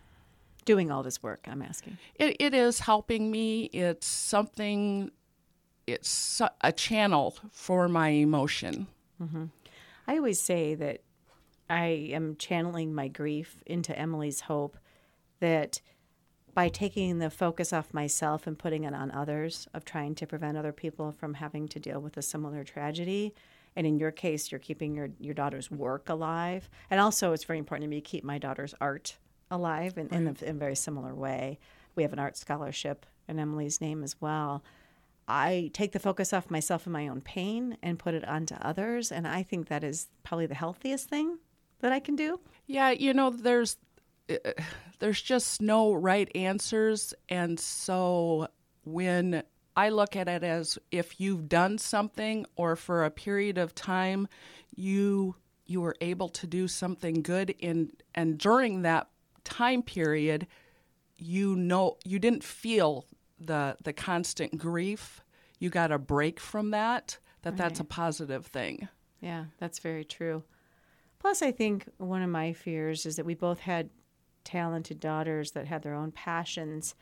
doing 0.68 0.92
all 0.92 1.02
this 1.02 1.24
work? 1.24 1.48
I'm 1.50 1.64
asking. 1.64 1.98
It, 2.16 2.36
it 2.40 2.54
is 2.54 2.82
helping 2.82 3.32
me. 3.32 3.64
It's 3.74 4.06
something. 4.06 5.10
It's 5.88 6.42
a 6.62 6.72
channel 6.72 7.36
for 7.52 7.88
my 7.88 8.10
emotion. 8.10 8.86
Mm-hmm. 9.20 9.46
I 10.08 10.18
always 10.18 10.40
say 10.40 10.76
that 10.76 11.02
I 11.70 12.10
am 12.12 12.36
channeling 12.36 12.94
my 12.94 13.08
grief 13.08 13.64
into 13.66 13.98
Emily's 13.98 14.42
hope 14.42 14.78
that 15.40 15.82
by 16.54 16.70
taking 16.70 17.20
the 17.20 17.30
focus 17.30 17.72
off 17.72 17.94
myself 17.94 18.48
and 18.48 18.58
putting 18.58 18.84
it 18.84 18.94
on 18.94 19.12
others, 19.12 19.68
of 19.74 19.86
trying 19.86 20.16
to 20.16 20.26
prevent 20.26 20.58
other 20.58 20.72
people 20.72 21.12
from 21.12 21.36
having 21.36 21.68
to 21.68 21.80
deal 21.80 22.00
with 22.00 22.18
a 22.18 22.22
similar 22.22 22.64
tragedy. 22.64 23.34
And 23.76 23.86
in 23.86 24.00
your 24.00 24.12
case, 24.12 24.52
you're 24.52 24.60
keeping 24.60 24.96
your, 24.96 25.10
your 25.20 25.36
daughter's 25.36 25.70
work 25.70 26.10
alive. 26.10 26.68
And 26.90 27.00
also, 27.00 27.32
it's 27.32 27.44
very 27.44 27.60
important 27.60 27.84
to 27.84 27.90
me 27.90 28.02
to 28.02 28.10
keep 28.10 28.24
my 28.24 28.40
daughter's 28.40 28.74
art 28.82 29.18
alive 29.50 29.98
in, 29.98 30.08
in, 30.10 30.28
a, 30.28 30.46
in 30.46 30.56
a 30.56 30.60
very 30.60 30.76
similar 30.76 31.14
way. 31.14 31.60
We 31.96 32.04
have 32.04 32.14
an 32.14 32.20
art 32.20 32.38
scholarship 32.38 33.06
in 33.28 33.40
Emily's 33.40 33.82
name 33.82 34.04
as 34.04 34.16
well. 34.22 34.64
I 35.28 35.72
take 35.74 35.92
the 35.92 36.00
focus 36.00 36.32
off 36.32 36.50
myself 36.50 36.86
and 36.86 36.94
my 36.94 37.08
own 37.08 37.22
pain 37.22 37.78
and 37.84 38.00
put 38.00 38.14
it 38.14 38.26
onto 38.26 38.56
others. 38.56 39.12
And 39.12 39.28
I 39.28 39.44
think 39.44 39.68
that 39.68 39.84
is 39.84 40.08
probably 40.24 40.46
the 40.46 40.56
healthiest 40.56 41.10
thing 41.10 41.40
that 41.80 41.92
I 41.92 42.00
can 42.00 42.16
do. 42.16 42.40
Yeah, 42.66 42.92
you 42.92 43.14
know, 43.14 43.30
there's 43.30 43.78
uh, 44.30 44.36
there's 45.00 45.22
just 45.22 45.62
no 45.62 45.94
right 45.94 46.30
answers, 46.36 47.14
and 47.30 47.60
so 47.60 48.48
when 48.84 49.44
I 49.76 49.90
look 49.90 50.16
at 50.16 50.28
it 50.28 50.44
as 50.44 50.80
if 50.92 51.20
you've 51.20 51.48
done 51.48 51.78
something 51.78 52.48
or 52.56 52.76
for 52.76 53.06
a 53.06 53.12
period 53.12 53.60
of 53.60 53.76
time 53.76 54.28
you 54.76 55.36
you 55.66 55.82
were 55.82 55.96
able 56.02 56.30
to 56.30 56.48
do 56.48 56.68
something 56.68 57.22
good 57.22 57.52
in 57.60 57.92
and 58.16 58.38
during 58.38 58.82
that 58.84 59.08
time 59.48 59.82
period 59.82 60.48
you 61.18 61.56
know 61.56 61.98
you 62.06 62.20
didn't 62.20 62.44
feel 62.44 63.06
the 63.40 63.76
the 63.84 63.94
constant 63.94 64.58
grief 64.58 65.22
you 65.60 65.70
got 65.70 65.92
a 65.92 65.98
break 65.98 66.40
from 66.40 66.72
that 66.72 67.18
that 67.42 67.58
that's 67.58 67.80
a 67.80 67.84
positive 67.84 68.46
thing 68.46 68.88
Yeah, 69.22 69.46
that's 69.58 69.80
very 69.80 70.06
true. 70.06 70.44
Plus, 71.20 71.42
I 71.42 71.52
think 71.52 71.88
one 71.98 72.22
of 72.22 72.30
my 72.30 72.54
fears 72.54 73.06
is 73.06 73.16
that 73.16 73.26
we 73.26 73.34
both 73.34 73.60
had 73.60 73.90
talented 74.44 75.00
daughters 75.00 75.52
that 75.52 75.68
had 75.68 75.82
their 75.82 75.96
own 75.96 76.12
passions. 76.12 76.96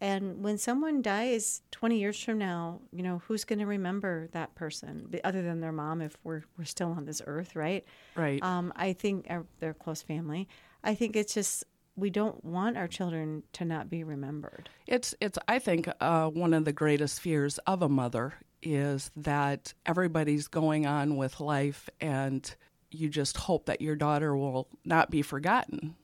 And 0.00 0.44
when 0.44 0.58
someone 0.58 1.02
dies 1.02 1.62
20 1.72 1.98
years 1.98 2.22
from 2.22 2.38
now, 2.38 2.80
you 2.92 3.02
know, 3.02 3.22
who's 3.26 3.44
going 3.44 3.58
to 3.58 3.66
remember 3.66 4.28
that 4.32 4.54
person 4.54 5.08
other 5.24 5.42
than 5.42 5.60
their 5.60 5.72
mom 5.72 6.00
if 6.00 6.16
we're, 6.22 6.42
we're 6.56 6.64
still 6.64 6.92
on 6.92 7.06
this 7.06 7.22
earth, 7.26 7.56
right? 7.56 7.84
right 8.14 8.42
Um, 8.42 8.72
I 8.76 8.92
think 8.92 9.26
our, 9.28 9.46
their 9.58 9.74
close 9.74 10.02
family. 10.02 10.48
I 10.84 10.94
think 10.94 11.16
it's 11.16 11.34
just 11.34 11.64
we 11.96 12.10
don't 12.10 12.44
want 12.44 12.76
our 12.76 12.86
children 12.86 13.42
to 13.54 13.64
not 13.64 13.88
be 13.88 14.04
remembered. 14.04 14.68
It's 14.86 15.14
it's 15.20 15.38
I 15.48 15.58
think 15.58 15.88
uh, 16.00 16.28
one 16.28 16.54
of 16.54 16.64
the 16.64 16.72
greatest 16.72 17.20
fears 17.20 17.58
of 17.66 17.82
a 17.82 17.88
mother 17.88 18.34
is 18.62 19.10
that 19.16 19.74
everybody's 19.84 20.48
going 20.48 20.86
on 20.86 21.16
with 21.16 21.40
life 21.40 21.88
and 22.00 22.54
you 22.90 23.08
just 23.08 23.36
hope 23.36 23.66
that 23.66 23.80
your 23.80 23.96
daughter 23.96 24.36
will 24.36 24.68
not 24.84 25.10
be 25.10 25.22
forgotten. 25.22 25.94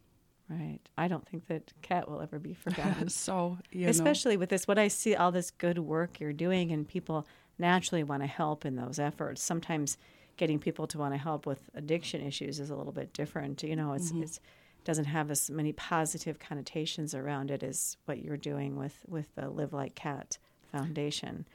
Right. 0.49 0.81
I 0.99 1.09
don't 1.09 1.27
think 1.27 1.47
that 1.47 1.73
Cat 1.81 2.11
will 2.11 2.21
ever 2.21 2.39
be 2.39 2.55
forgotten. 2.55 3.09
so 3.09 3.59
you 3.71 3.85
know, 3.85 3.91
Especially 3.91 4.37
with 4.37 4.51
this, 4.51 4.67
what 4.67 4.79
I 4.79 4.89
see, 4.89 5.15
all 5.15 5.33
this 5.33 5.51
good 5.51 5.79
work 5.79 6.21
you're 6.21 6.33
doing, 6.33 6.73
and 6.73 6.87
people 6.87 7.27
naturally 7.59 8.05
want 8.05 8.23
to 8.23 8.27
help 8.27 8.65
in 8.65 8.77
those 8.77 8.99
efforts. 8.99 9.43
Sometimes 9.43 9.97
getting 10.37 10.59
people 10.59 10.87
to 10.89 10.99
want 10.99 11.15
to 11.15 11.19
help 11.19 11.47
with 11.47 11.61
addiction 11.75 12.23
issues 12.23 12.59
is 12.59 12.71
a 12.71 12.77
little 12.77 12.93
bit 12.93 13.13
different. 13.13 13.63
You 13.63 13.77
know, 13.77 13.93
it's, 13.93 14.11
it's 14.11 14.41
doesn't 14.85 15.07
have 15.07 15.31
as 15.31 15.51
many 15.51 15.73
positive 15.73 16.39
connotations 16.39 17.15
around 17.15 17.51
it 17.51 17.63
as 17.63 17.97
what 18.05 18.23
you're 18.23 18.37
doing 18.37 18.77
with, 18.77 18.99
with 19.07 19.35
the 19.35 19.49
Live 19.51 19.73
Like 19.73 19.95
Cat 19.95 20.39
Foundation. 20.71 21.47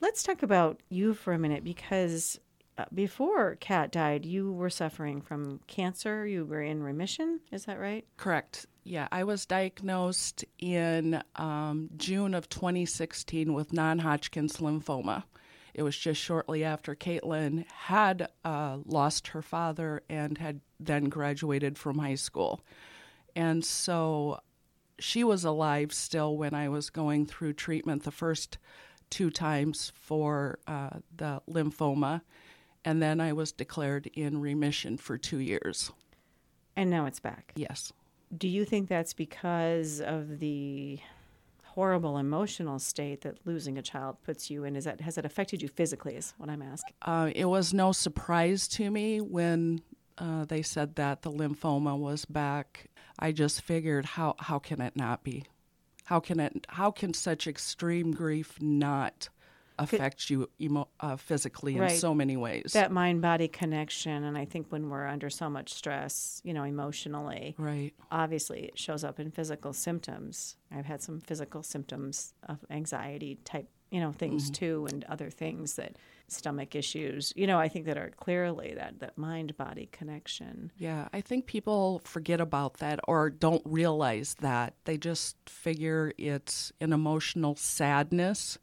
Let's 0.00 0.22
talk 0.22 0.42
about 0.42 0.80
you 0.88 1.14
for 1.14 1.32
a 1.32 1.38
minute 1.38 1.64
because 1.64 2.38
uh, 2.76 2.84
before 2.92 3.56
Cat 3.56 3.92
died, 3.92 4.26
you 4.26 4.52
were 4.52 4.70
suffering 4.70 5.20
from 5.20 5.60
cancer. 5.66 6.26
You 6.26 6.44
were 6.44 6.62
in 6.62 6.82
remission. 6.82 7.40
Is 7.52 7.64
that 7.66 7.78
right? 7.78 8.04
correct. 8.16 8.66
Yeah, 8.86 9.08
I 9.10 9.24
was 9.24 9.46
diagnosed 9.46 10.44
in 10.58 11.22
um, 11.36 11.88
June 11.96 12.34
of 12.34 12.50
2016 12.50 13.54
with 13.54 13.72
non-Hodgkin's 13.72 14.58
lymphoma. 14.58 15.24
It 15.74 15.82
was 15.82 15.96
just 15.96 16.20
shortly 16.20 16.62
after 16.62 16.94
Caitlyn 16.94 17.68
had 17.68 18.28
uh, 18.44 18.78
lost 18.86 19.28
her 19.28 19.42
father 19.42 20.02
and 20.08 20.38
had 20.38 20.60
then 20.78 21.04
graduated 21.06 21.76
from 21.76 21.98
high 21.98 22.14
school. 22.14 22.64
And 23.34 23.64
so 23.64 24.40
she 24.98 25.24
was 25.24 25.44
alive 25.44 25.92
still 25.92 26.36
when 26.36 26.54
I 26.54 26.68
was 26.68 26.90
going 26.90 27.26
through 27.26 27.54
treatment 27.54 28.04
the 28.04 28.12
first 28.12 28.58
two 29.10 29.30
times 29.30 29.92
for 29.96 30.60
uh, 30.68 30.90
the 31.16 31.42
lymphoma. 31.50 32.22
And 32.84 33.02
then 33.02 33.20
I 33.20 33.32
was 33.32 33.50
declared 33.50 34.06
in 34.14 34.40
remission 34.40 34.96
for 34.96 35.18
two 35.18 35.38
years. 35.38 35.90
And 36.76 36.90
now 36.90 37.06
it's 37.06 37.20
back. 37.20 37.52
Yes. 37.56 37.92
Do 38.36 38.48
you 38.48 38.64
think 38.64 38.88
that's 38.88 39.12
because 39.12 40.00
of 40.00 40.38
the 40.38 41.00
horrible 41.74 42.18
emotional 42.18 42.78
state 42.78 43.22
that 43.22 43.38
losing 43.44 43.76
a 43.78 43.82
child 43.82 44.16
puts 44.22 44.48
you 44.50 44.64
in? 44.64 44.76
Is 44.76 44.84
that 44.84 45.00
has 45.00 45.18
it 45.18 45.24
affected 45.24 45.60
you 45.60 45.68
physically? 45.68 46.14
Is 46.14 46.34
what 46.38 46.48
I'm 46.48 46.62
asking. 46.62 46.94
Uh, 47.02 47.30
it 47.34 47.46
was 47.46 47.74
no 47.74 47.92
surprise 47.92 48.68
to 48.68 48.90
me 48.90 49.20
when 49.20 49.80
uh, 50.18 50.44
they 50.44 50.62
said 50.62 50.94
that 50.96 51.22
the 51.22 51.30
lymphoma 51.30 51.98
was 51.98 52.24
back. 52.24 52.86
I 53.18 53.32
just 53.32 53.62
figured, 53.62 54.04
how 54.04 54.36
how 54.38 54.58
can 54.58 54.80
it 54.80 54.96
not 54.96 55.24
be? 55.24 55.44
How 56.04 56.20
can 56.20 56.38
it? 56.38 56.66
How 56.68 56.90
can 56.90 57.12
such 57.14 57.46
extreme 57.46 58.12
grief 58.12 58.60
not 58.60 59.28
affect 59.78 60.30
you 60.30 60.48
emo- 60.60 60.88
uh, 61.00 61.16
physically 61.16 61.74
in 61.74 61.80
Right. 61.80 61.98
so 61.98 62.14
many 62.14 62.36
ways. 62.36 62.72
that 62.74 62.92
mind 62.92 63.20
body 63.22 63.48
connection. 63.48 64.24
And 64.24 64.36
I 64.38 64.44
think 64.44 64.68
when 64.70 64.88
we're 64.90 65.06
under 65.06 65.30
so 65.30 65.48
much 65.50 65.72
stress, 65.72 66.40
you 66.44 66.54
know, 66.54 66.64
emotionally, 66.64 67.54
right. 67.58 67.92
obviously 68.10 68.64
it 68.66 68.78
shows 68.78 69.04
up 69.04 69.18
in 69.20 69.30
physical 69.30 69.72
symptoms. 69.72 70.56
I've 70.70 70.86
had 70.86 71.02
some 71.02 71.20
physical 71.20 71.62
symptoms 71.62 72.34
of 72.48 72.64
anxiety 72.70 73.38
type, 73.44 73.68
you 73.90 74.00
know, 74.00 74.12
things 74.12 74.50
too, 74.50 74.86
and 74.90 75.04
other 75.04 75.30
things 75.30 75.74
that 75.76 75.96
stomach 76.26 76.74
issues, 76.74 77.32
you 77.36 77.46
know, 77.46 77.58
I 77.60 77.68
think 77.68 77.84
that 77.84 77.98
are 77.98 78.10
clearly 78.16 78.72
that, 78.74 78.98
that 79.00 79.18
mind 79.18 79.56
body 79.58 79.88
connection. 79.92 80.72
Yeah, 80.78 81.06
I 81.12 81.20
think 81.20 81.44
people 81.46 82.00
forget 82.04 82.40
about 82.40 82.78
that 82.78 82.98
or 83.06 83.28
don't 83.28 83.62
realize 83.66 84.34
that. 84.40 84.74
They 84.84 84.96
just 84.96 85.36
figure 85.48 86.12
it's 86.16 86.72
an 86.80 86.92
emotional 86.94 87.56
sadness, 87.56 88.58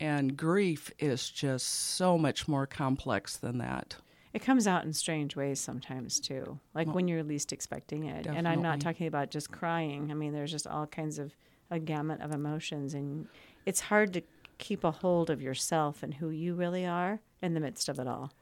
and 0.00 0.36
grief 0.36 0.90
is 0.98 1.28
just 1.28 1.66
so 1.66 2.18
much 2.18 2.48
more 2.48 2.66
complex 2.66 3.36
than 3.36 3.58
that. 3.58 3.96
It 4.32 4.42
comes 4.42 4.66
out 4.66 4.84
in 4.84 4.92
strange 4.92 5.36
ways 5.36 5.58
sometimes 5.58 6.20
too, 6.20 6.58
like 6.74 6.92
when 6.92 7.08
you're 7.08 7.22
least 7.22 7.52
expecting 7.52 8.04
it. 8.04 8.26
And 8.26 8.46
I'm 8.46 8.62
not 8.62 8.80
talking 8.80 9.06
about 9.06 9.30
just 9.30 9.50
crying. 9.50 10.10
I 10.10 10.14
mean, 10.14 10.32
there's 10.32 10.52
just 10.52 10.66
all 10.66 10.86
kinds 10.86 11.18
of 11.18 11.34
a 11.70 11.78
gamut 11.78 12.20
of 12.20 12.32
emotions, 12.32 12.94
and 12.94 13.26
it's 13.66 13.80
hard 13.80 14.12
to 14.14 14.22
keep 14.58 14.84
a 14.84 14.90
hold 14.90 15.30
of 15.30 15.40
yourself 15.40 16.02
and 16.02 16.14
who 16.14 16.30
you 16.30 16.54
really 16.54 16.84
are 16.84 17.20
in 17.40 17.54
the 17.54 17.60
midst 17.60 17.88
of 17.88 17.98
it 17.98 18.06
all. 18.06 18.32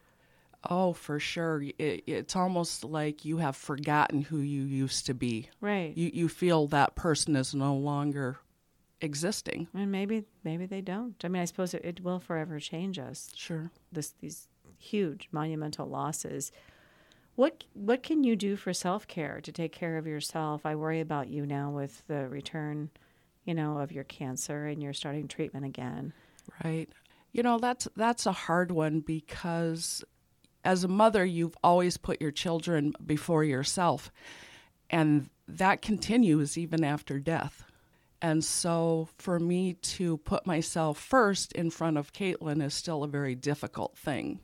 Oh, 0.69 0.93
for 0.93 1.21
sure. 1.21 1.63
It, 1.79 2.03
it's 2.07 2.35
almost 2.35 2.85
like 2.85 3.25
you 3.25 3.37
have 3.39 3.57
forgotten 3.57 4.23
who 4.23 4.39
you 4.39 4.63
used 4.63 5.07
to 5.07 5.15
be. 5.15 5.51
Right. 5.61 5.97
You, 5.97 6.11
you 6.13 6.29
feel 6.29 6.67
that 6.69 6.97
person 6.97 7.37
is 7.37 7.55
no 7.55 7.77
longer 7.77 8.39
existing. 9.01 9.69
and 9.75 9.93
maybe 9.93 10.25
maybe 10.45 10.67
they 10.67 10.81
don't. 10.81 11.15
I 11.25 11.29
mean, 11.29 11.43
I 11.43 11.45
suppose 11.45 11.75
it, 11.75 11.85
it 11.85 12.01
will 12.03 12.19
forever 12.19 12.59
change 12.61 12.99
us. 12.99 13.29
Sure. 13.35 13.71
This 13.93 14.15
these 14.21 14.49
huge 14.79 15.29
monumental 15.33 15.87
losses. 15.87 16.53
What 17.35 17.65
what 17.75 18.03
can 18.03 18.25
you 18.25 18.37
do 18.37 18.57
for 18.57 18.73
self 18.73 19.07
care 19.07 19.41
to 19.43 19.53
take 19.53 19.73
care 19.73 19.99
of 19.99 20.07
yourself? 20.07 20.65
I 20.65 20.75
worry 20.75 21.01
about 21.01 21.29
you 21.29 21.47
now 21.47 21.71
with 21.71 22.03
the 22.09 22.29
return, 22.29 22.91
you 23.45 23.55
know, 23.55 23.79
of 23.79 23.93
your 23.93 24.05
cancer 24.05 24.67
and 24.67 24.83
you're 24.83 24.93
starting 24.95 25.29
treatment 25.29 25.67
again. 25.67 26.13
Right. 26.65 26.89
You 27.33 27.43
know, 27.43 27.59
that's 27.59 27.87
that's 27.97 28.25
a 28.25 28.33
hard 28.33 28.71
one 28.73 29.01
because 29.01 30.03
as 30.65 30.83
a 30.83 30.89
mother, 30.89 31.25
you've 31.25 31.57
always 31.63 31.97
put 31.97 32.21
your 32.21 32.33
children 32.33 32.93
before 33.05 33.45
yourself. 33.45 34.11
And 34.91 35.31
that 35.47 35.81
continues 35.83 36.59
even 36.59 36.83
after 36.83 37.19
death. 37.19 37.65
And 38.23 38.45
so 38.45 39.09
for 39.19 39.39
me 39.39 39.75
to 39.75 40.17
put 40.19 40.47
myself 40.47 40.99
first 40.99 41.53
in 41.53 41.71
front 41.71 41.99
of 41.99 42.13
Caitlyn 42.13 42.63
is 42.63 42.75
still 42.75 43.03
a 43.03 43.09
very 43.09 43.35
difficult 43.35 43.97
thing. 43.97 44.41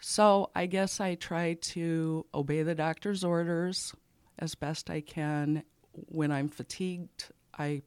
So 0.00 0.50
I 0.54 0.66
guess 0.66 1.00
I 1.00 1.14
try 1.14 1.54
to 1.54 2.24
obey 2.32 2.62
the 2.62 2.74
doctor's 2.74 3.24
orders 3.24 3.94
as 4.38 4.54
best 4.54 4.90
I 4.90 5.00
can. 5.00 5.64
When 5.92 6.32
I'm 6.32 6.48
fatigued, 6.48 7.30
I 7.58 7.82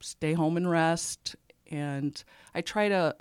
stay 0.00 0.32
home 0.32 0.56
and 0.56 0.70
rest 0.70 1.36
and 1.70 2.22
I 2.54 2.60
try 2.62 2.88
to 2.88 3.14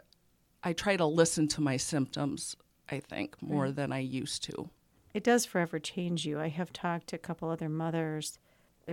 I 0.64 0.74
try 0.74 0.98
to 0.98 1.06
listen 1.06 1.48
to 1.50 1.62
my 1.62 1.78
symptoms, 1.78 2.56
I 2.90 3.00
think, 3.00 3.42
more 3.42 3.72
than 3.72 3.92
I 3.92 4.00
used 4.00 4.44
to. 4.46 4.70
It 5.14 5.24
does 5.24 5.46
forever 5.46 5.80
change 5.80 6.26
you. 6.26 6.40
I 6.40 6.50
have 6.50 6.74
talked 6.74 7.08
to 7.08 7.16
a 7.16 7.20
couple 7.20 7.50
other 7.50 7.70
mothers 7.70 8.40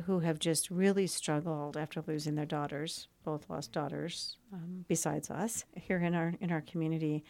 who 0.06 0.20
have 0.20 0.38
just 0.38 0.70
really 0.70 1.06
struggled 1.06 1.76
after 1.76 2.02
losing 2.06 2.34
their 2.34 2.44
daughters. 2.44 3.08
Both 3.24 3.48
lost 3.48 3.72
daughters, 3.72 4.36
um, 4.52 4.84
besides 4.88 5.30
us 5.30 5.64
here 5.74 5.98
in 5.98 6.14
our 6.14 6.34
in 6.40 6.50
our 6.50 6.60
community, 6.60 7.24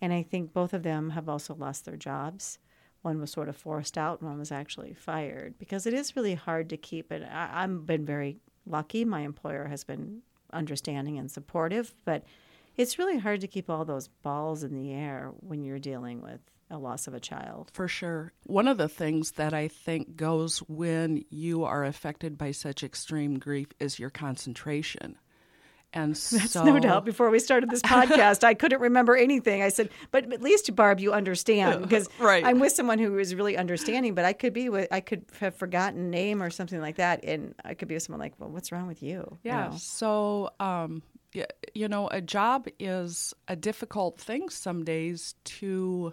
and 0.00 0.12
I 0.12 0.22
think 0.22 0.52
both 0.52 0.74
of 0.74 0.82
them 0.82 1.10
have 1.10 1.28
also 1.28 1.54
lost 1.54 1.84
their 1.84 1.96
jobs. 1.96 2.58
One 3.02 3.20
was 3.20 3.30
sort 3.30 3.48
of 3.48 3.56
forced 3.56 3.96
out, 3.96 4.22
one 4.22 4.38
was 4.38 4.50
actually 4.50 4.92
fired 4.92 5.54
because 5.58 5.86
it 5.86 5.94
is 5.94 6.16
really 6.16 6.34
hard 6.34 6.68
to 6.70 6.76
keep 6.76 7.12
it. 7.12 7.22
I, 7.22 7.62
I've 7.64 7.86
been 7.86 8.04
very 8.04 8.38
lucky; 8.66 9.04
my 9.04 9.20
employer 9.20 9.66
has 9.68 9.84
been 9.84 10.22
understanding 10.52 11.18
and 11.18 11.30
supportive, 11.30 11.94
but 12.04 12.24
it's 12.76 12.98
really 12.98 13.18
hard 13.18 13.40
to 13.40 13.48
keep 13.48 13.68
all 13.70 13.84
those 13.84 14.08
balls 14.08 14.64
in 14.64 14.74
the 14.74 14.92
air 14.92 15.32
when 15.40 15.62
you're 15.62 15.78
dealing 15.78 16.20
with 16.20 16.40
a 16.70 16.78
loss 16.78 17.06
of 17.06 17.14
a 17.14 17.20
child. 17.20 17.70
For 17.72 17.88
sure. 17.88 18.32
One 18.44 18.68
of 18.68 18.78
the 18.78 18.88
things 18.88 19.32
that 19.32 19.54
I 19.54 19.68
think 19.68 20.16
goes 20.16 20.58
when 20.68 21.24
you 21.30 21.64
are 21.64 21.84
affected 21.84 22.36
by 22.36 22.50
such 22.52 22.82
extreme 22.82 23.38
grief 23.38 23.68
is 23.80 23.98
your 23.98 24.10
concentration. 24.10 25.16
And 25.94 26.10
That's 26.14 26.52
so 26.52 26.64
no 26.64 26.78
doubt. 26.78 27.06
Before 27.06 27.30
we 27.30 27.38
started 27.38 27.70
this 27.70 27.80
podcast, 27.96 28.44
I 28.44 28.52
couldn't 28.52 28.80
remember 28.80 29.16
anything. 29.16 29.62
I 29.62 29.70
said, 29.70 29.88
but 30.10 30.30
at 30.30 30.42
least 30.42 30.74
Barb, 30.76 31.00
you 31.00 31.12
understand 31.12 31.80
because 31.88 32.08
Right. 32.18 32.44
I'm 32.44 32.60
with 32.60 32.72
someone 32.72 32.98
who 32.98 33.18
is 33.18 33.34
really 33.34 33.56
understanding. 33.56 34.14
But 34.14 34.26
I 34.26 34.34
could 34.34 34.52
be 34.52 34.68
with, 34.68 34.88
I 34.92 35.00
could 35.00 35.24
have 35.40 35.54
forgotten 35.56 36.10
name 36.10 36.42
or 36.42 36.50
something 36.50 36.80
like 36.80 36.96
that, 36.96 37.24
and 37.24 37.54
I 37.64 37.72
could 37.74 37.88
be 37.88 37.94
with 37.94 38.02
someone 38.02 38.20
like, 38.20 38.34
well, 38.38 38.50
what's 38.50 38.70
wrong 38.70 38.86
with 38.86 39.02
you? 39.02 39.38
You 39.42 39.50
Yeah. 39.50 39.68
know? 39.68 39.76
So, 39.78 40.50
um, 40.60 41.02
you 41.74 41.88
know, 41.88 42.08
a 42.08 42.20
job 42.20 42.66
is 42.78 43.32
a 43.48 43.56
difficult 43.56 44.18
thing 44.20 44.48
some 44.50 44.84
days 44.84 45.34
to 45.44 46.12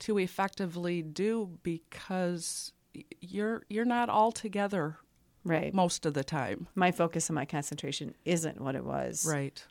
to 0.00 0.18
effectively 0.18 1.02
do 1.02 1.58
because 1.62 2.72
you're 3.20 3.62
you're 3.68 3.84
not 3.84 4.08
all 4.08 4.32
together 4.32 4.98
right. 5.44 5.72
most 5.74 6.06
of 6.06 6.14
the 6.14 6.24
time. 6.24 6.66
My 6.74 6.90
focus 6.90 7.28
and 7.28 7.34
my 7.34 7.44
concentration 7.44 8.14
isn't 8.24 8.60
what 8.60 8.74
it 8.74 8.84
was. 8.84 9.26
Right. 9.28 9.64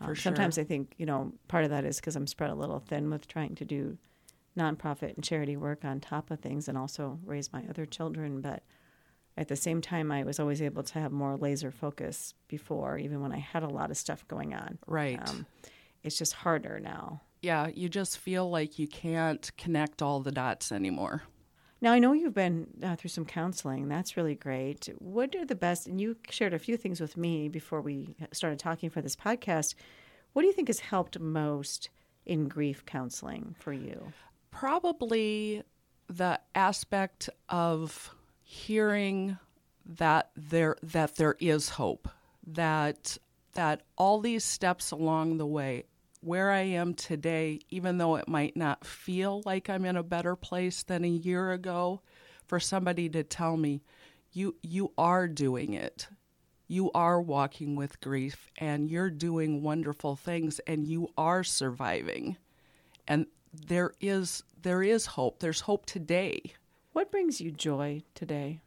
Um, 0.00 0.08
For 0.08 0.14
sure. 0.14 0.22
Sometimes 0.22 0.58
I 0.58 0.64
think 0.64 0.94
you 0.98 1.06
know 1.06 1.32
part 1.48 1.64
of 1.64 1.70
that 1.70 1.84
is 1.84 1.96
because 1.96 2.16
I'm 2.16 2.26
spread 2.26 2.50
a 2.50 2.54
little 2.54 2.80
thin 2.80 3.10
with 3.10 3.28
trying 3.28 3.54
to 3.56 3.64
do 3.64 3.98
nonprofit 4.58 5.14
and 5.14 5.24
charity 5.24 5.56
work 5.56 5.84
on 5.84 6.00
top 6.00 6.30
of 6.30 6.40
things, 6.40 6.68
and 6.68 6.76
also 6.76 7.18
raise 7.24 7.52
my 7.52 7.64
other 7.68 7.86
children. 7.86 8.40
But 8.40 8.62
at 9.36 9.48
the 9.48 9.56
same 9.56 9.80
time, 9.80 10.10
I 10.10 10.24
was 10.24 10.40
always 10.40 10.60
able 10.60 10.82
to 10.82 10.98
have 10.98 11.12
more 11.12 11.36
laser 11.36 11.70
focus 11.70 12.34
before, 12.48 12.98
even 12.98 13.20
when 13.20 13.32
I 13.32 13.38
had 13.38 13.62
a 13.62 13.68
lot 13.68 13.90
of 13.90 13.96
stuff 13.96 14.26
going 14.28 14.54
on. 14.54 14.78
Right. 14.86 15.20
Um, 15.28 15.46
it's 16.02 16.18
just 16.18 16.32
harder 16.32 16.80
now. 16.80 17.22
Yeah, 17.42 17.68
you 17.68 17.88
just 17.88 18.18
feel 18.18 18.48
like 18.50 18.78
you 18.78 18.86
can't 18.86 19.50
connect 19.56 20.02
all 20.02 20.20
the 20.20 20.32
dots 20.32 20.72
anymore. 20.72 21.22
Now 21.80 21.92
I 21.92 21.98
know 21.98 22.12
you've 22.12 22.34
been 22.34 22.66
uh, 22.82 22.96
through 22.96 23.08
some 23.08 23.24
counseling. 23.24 23.88
That's 23.88 24.16
really 24.16 24.34
great. 24.34 24.88
What 24.98 25.34
are 25.34 25.46
the 25.46 25.54
best? 25.54 25.86
And 25.86 26.00
you 26.00 26.16
shared 26.28 26.52
a 26.52 26.58
few 26.58 26.76
things 26.76 27.00
with 27.00 27.16
me 27.16 27.48
before 27.48 27.80
we 27.80 28.14
started 28.32 28.58
talking 28.58 28.90
for 28.90 29.00
this 29.00 29.16
podcast. 29.16 29.74
What 30.32 30.42
do 30.42 30.48
you 30.48 30.52
think 30.52 30.68
has 30.68 30.80
helped 30.80 31.18
most 31.18 31.88
in 32.26 32.48
grief 32.48 32.84
counseling 32.84 33.54
for 33.58 33.72
you? 33.72 34.12
Probably 34.50 35.62
the 36.08 36.40
aspect 36.54 37.30
of 37.48 38.14
hearing 38.42 39.38
that 39.86 40.30
there 40.36 40.76
that 40.82 41.16
there 41.16 41.36
is 41.40 41.70
hope, 41.70 42.08
that 42.46 43.16
that 43.54 43.82
all 43.96 44.20
these 44.20 44.44
steps 44.44 44.90
along 44.90 45.38
the 45.38 45.46
way, 45.46 45.84
where 46.20 46.50
I 46.50 46.60
am 46.60 46.94
today, 46.94 47.60
even 47.70 47.98
though 47.98 48.16
it 48.16 48.28
might 48.28 48.56
not 48.56 48.86
feel 48.86 49.42
like 49.44 49.70
I'm 49.70 49.84
in 49.84 49.96
a 49.96 50.02
better 50.02 50.36
place 50.36 50.82
than 50.82 51.04
a 51.04 51.08
year 51.08 51.52
ago, 51.52 52.02
for 52.46 52.60
somebody 52.60 53.08
to 53.10 53.22
tell 53.22 53.56
me, 53.56 53.82
you 54.32 54.56
you 54.62 54.92
are 54.98 55.28
doing 55.28 55.72
it. 55.72 56.08
You 56.66 56.90
are 56.92 57.20
walking 57.20 57.74
with 57.74 58.00
grief 58.00 58.48
and 58.58 58.88
you're 58.88 59.10
doing 59.10 59.62
wonderful 59.62 60.14
things 60.14 60.60
and 60.66 60.86
you 60.86 61.08
are 61.16 61.42
surviving. 61.42 62.36
And 63.08 63.26
there 63.52 63.92
is 64.00 64.44
there 64.62 64.82
is 64.82 65.06
hope. 65.06 65.40
There's 65.40 65.60
hope 65.60 65.86
today. 65.86 66.54
What 66.92 67.10
brings 67.10 67.40
you 67.40 67.50
joy 67.50 68.02
today? 68.14 68.60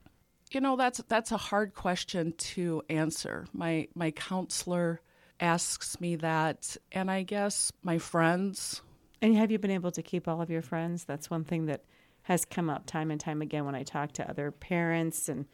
You 0.52 0.62
know, 0.62 0.76
that's 0.76 1.02
that's 1.08 1.32
a 1.32 1.38
hard 1.38 1.74
question 1.74 2.34
to 2.34 2.84
answer. 2.90 3.48
My 3.54 3.88
my 3.96 4.12
counselor 4.12 5.02
asks 5.44 6.00
me 6.00 6.16
that 6.16 6.78
and 6.94 7.12
I 7.12 7.24
guess 7.24 7.70
my 7.84 7.98
friends 7.98 8.82
And 9.22 9.36
have 9.36 9.52
you 9.52 9.60
been 9.60 9.72
able 9.72 9.92
to 9.92 10.02
keep 10.02 10.28
all 10.28 10.42
of 10.42 10.50
your 10.50 10.62
friends? 10.62 11.04
That's 11.04 11.30
one 11.30 11.44
thing 11.44 11.66
that 11.66 11.84
has 12.24 12.46
come 12.46 12.70
up 12.70 12.86
time 12.86 13.12
and 13.12 13.20
time 13.20 13.42
again 13.42 13.66
when 13.66 13.76
I 13.76 13.84
talk 13.84 14.14
to 14.14 14.30
other 14.30 14.52
parents 14.52 15.28
and 15.28 15.46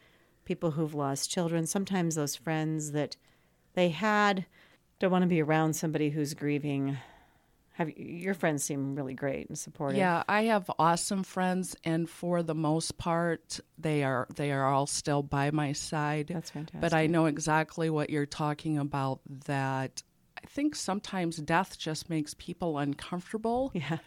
people 0.46 0.72
who've 0.72 0.94
lost 0.94 1.32
children. 1.32 1.66
Sometimes 1.66 2.16
those 2.16 2.36
friends 2.36 2.92
that 2.92 3.18
they 3.74 3.90
had 3.90 4.46
don't 5.00 5.12
want 5.12 5.24
to 5.24 5.28
be 5.28 5.42
around 5.42 5.74
somebody 5.74 6.12
who's 6.12 6.34
grieving. 6.36 6.98
Have 7.80 7.98
your 7.98 8.34
friends 8.34 8.62
seem 8.62 8.94
really 8.94 9.14
great 9.14 9.48
and 9.48 9.58
supportive? 9.58 9.98
Yeah, 9.98 10.24
I 10.28 10.44
have 10.44 10.70
awesome 10.78 11.24
friends 11.24 11.78
and 11.86 12.10
for 12.10 12.44
the 12.44 12.54
most 12.54 12.98
part 12.98 13.62
they 13.78 14.04
are 14.04 14.28
they 14.36 14.52
are 14.52 14.66
all 14.68 14.86
still 14.86 15.24
by 15.24 15.50
my 15.52 15.72
side. 15.72 16.28
That's 16.28 16.50
fantastic. 16.50 16.82
But 16.82 16.94
I 16.94 17.08
know 17.08 17.26
exactly 17.26 17.90
what 17.90 18.10
you're 18.10 18.26
talking 18.26 18.78
about 18.78 19.22
that 19.46 20.04
I 20.44 20.46
think 20.48 20.76
sometimes 20.76 21.38
death 21.38 21.78
just 21.80 22.10
makes 22.10 22.34
people 22.34 22.78
uncomfortable. 22.78 23.72
Yeah. 23.80 24.00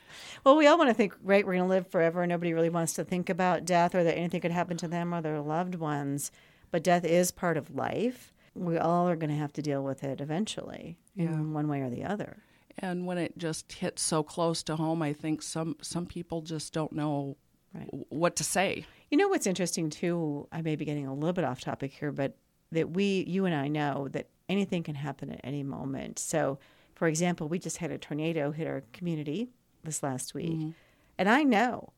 Well, 0.44 0.56
we 0.56 0.66
all 0.66 0.76
want 0.76 0.90
to 0.90 0.94
think, 0.94 1.14
right, 1.22 1.46
we're 1.46 1.54
going 1.54 1.64
to 1.64 1.68
live 1.68 1.86
forever. 1.90 2.26
Nobody 2.26 2.52
really 2.52 2.68
wants 2.68 2.92
to 2.94 3.04
think 3.04 3.30
about 3.30 3.64
death 3.64 3.94
or 3.94 4.04
that 4.04 4.18
anything 4.18 4.42
could 4.42 4.50
happen 4.50 4.76
to 4.78 4.88
them 4.88 5.14
or 5.14 5.22
their 5.22 5.40
loved 5.40 5.76
ones. 5.76 6.30
But 6.70 6.84
death 6.84 7.06
is 7.06 7.30
part 7.30 7.56
of 7.56 7.74
life. 7.74 8.34
We 8.54 8.76
all 8.76 9.08
are 9.08 9.16
going 9.16 9.30
to 9.30 9.36
have 9.36 9.54
to 9.54 9.62
deal 9.62 9.82
with 9.82 10.04
it 10.04 10.20
eventually, 10.20 10.98
in 11.16 11.54
one 11.54 11.68
way 11.68 11.80
or 11.80 11.88
the 11.88 12.04
other. 12.04 12.42
And 12.78 13.06
when 13.06 13.18
it 13.18 13.38
just 13.38 13.72
hits 13.72 14.02
so 14.02 14.22
close 14.22 14.62
to 14.64 14.76
home, 14.76 15.02
I 15.02 15.12
think 15.12 15.42
some 15.42 15.76
some 15.80 16.06
people 16.06 16.40
just 16.40 16.72
don't 16.72 16.92
know 16.92 17.36
Right. 17.74 17.86
w- 17.86 18.04
what 18.10 18.36
to 18.36 18.44
say. 18.44 18.84
You 19.10 19.16
know 19.18 19.28
what's 19.28 19.46
interesting 19.46 19.88
too? 19.90 20.46
I 20.52 20.62
may 20.62 20.76
be 20.76 20.84
getting 20.84 21.06
a 21.06 21.14
little 21.14 21.32
bit 21.32 21.44
off 21.44 21.60
topic 21.60 21.92
here, 21.92 22.12
but 22.12 22.36
that 22.70 22.90
we, 22.90 23.24
you 23.26 23.46
and 23.46 23.54
I 23.54 23.68
know 23.68 24.08
that 24.12 24.28
anything 24.48 24.82
can 24.82 24.94
happen 24.94 25.30
at 25.30 25.40
any 25.44 25.62
moment. 25.62 26.18
So, 26.18 26.58
for 26.94 27.08
example, 27.08 27.48
we 27.48 27.58
just 27.58 27.78
had 27.78 27.90
a 27.90 27.98
tornado 27.98 28.50
hit 28.50 28.66
our 28.66 28.82
community 28.92 29.48
this 29.84 30.02
last 30.02 30.34
week, 30.34 30.52
mm-hmm. 30.52 30.70
and 31.18 31.28
I 31.28 31.42
know. 31.42 31.92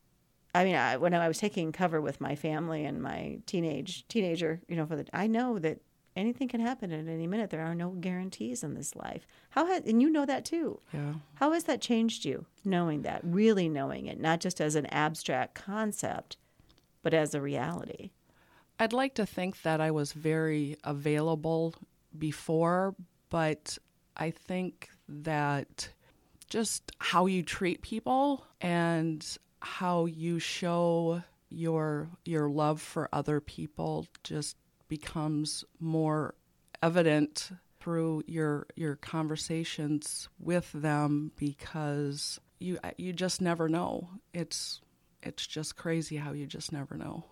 I 0.53 0.63
mean, 0.63 0.75
I, 0.75 0.95
when 0.95 1.13
I 1.13 1.27
was 1.27 1.37
taking 1.37 1.73
cover 1.73 1.99
with 1.99 2.21
my 2.21 2.35
family 2.35 2.85
and 2.85 3.01
my 3.01 3.39
teenage 3.45 4.07
teenager, 4.07 4.61
you 4.69 4.77
know, 4.77 4.85
for 4.85 4.95
the, 4.95 5.05
I 5.11 5.27
know 5.27 5.59
that 5.59 5.79
anything 6.15 6.47
can 6.47 6.61
happen 6.61 6.91
at 6.91 7.07
any 7.07 7.27
minute. 7.27 7.49
There 7.49 7.65
are 7.65 7.75
no 7.75 7.89
guarantees 7.89 8.63
in 8.63 8.73
this 8.73 8.95
life. 8.95 9.27
How 9.49 9.65
has, 9.67 9.83
and 9.85 10.01
you 10.01 10.09
know 10.09 10.25
that 10.25 10.45
too. 10.45 10.79
Yeah. 10.93 11.15
How 11.35 11.51
has 11.51 11.65
that 11.65 11.81
changed 11.81 12.25
you, 12.25 12.45
knowing 12.63 13.01
that, 13.03 13.21
really 13.23 13.69
knowing 13.69 14.05
it, 14.05 14.19
not 14.19 14.39
just 14.39 14.61
as 14.61 14.75
an 14.75 14.85
abstract 14.87 15.55
concept, 15.55 16.37
but 17.03 17.13
as 17.13 17.33
a 17.33 17.41
reality? 17.41 18.11
I'd 18.79 18.93
like 18.93 19.13
to 19.15 19.25
think 19.25 19.61
that 19.61 19.79
I 19.79 19.91
was 19.91 20.11
very 20.13 20.77
available 20.83 21.75
before, 22.17 22.95
but 23.29 23.77
I 24.17 24.31
think 24.31 24.89
that 25.07 25.89
just 26.49 26.91
how 26.99 27.25
you 27.25 27.43
treat 27.43 27.81
people 27.81 28.45
and 28.61 29.25
how 29.59 30.05
you 30.05 30.39
show 30.39 31.23
your 31.49 32.09
your 32.25 32.49
love 32.49 32.81
for 32.81 33.07
other 33.13 33.39
people 33.39 34.07
just 34.23 34.57
becomes 34.87 35.63
more 35.79 36.35
evident 36.81 37.51
through 37.79 38.23
your 38.27 38.67
your 38.75 38.95
conversations 38.95 40.27
with 40.39 40.71
them 40.71 41.31
because 41.37 42.39
you 42.59 42.79
you 42.97 43.13
just 43.13 43.41
never 43.41 43.69
know. 43.69 44.09
It's 44.33 44.81
it's 45.21 45.45
just 45.45 45.75
crazy 45.75 46.17
how 46.17 46.33
you 46.33 46.45
just 46.45 46.71
never 46.71 46.95
know. 46.95 47.25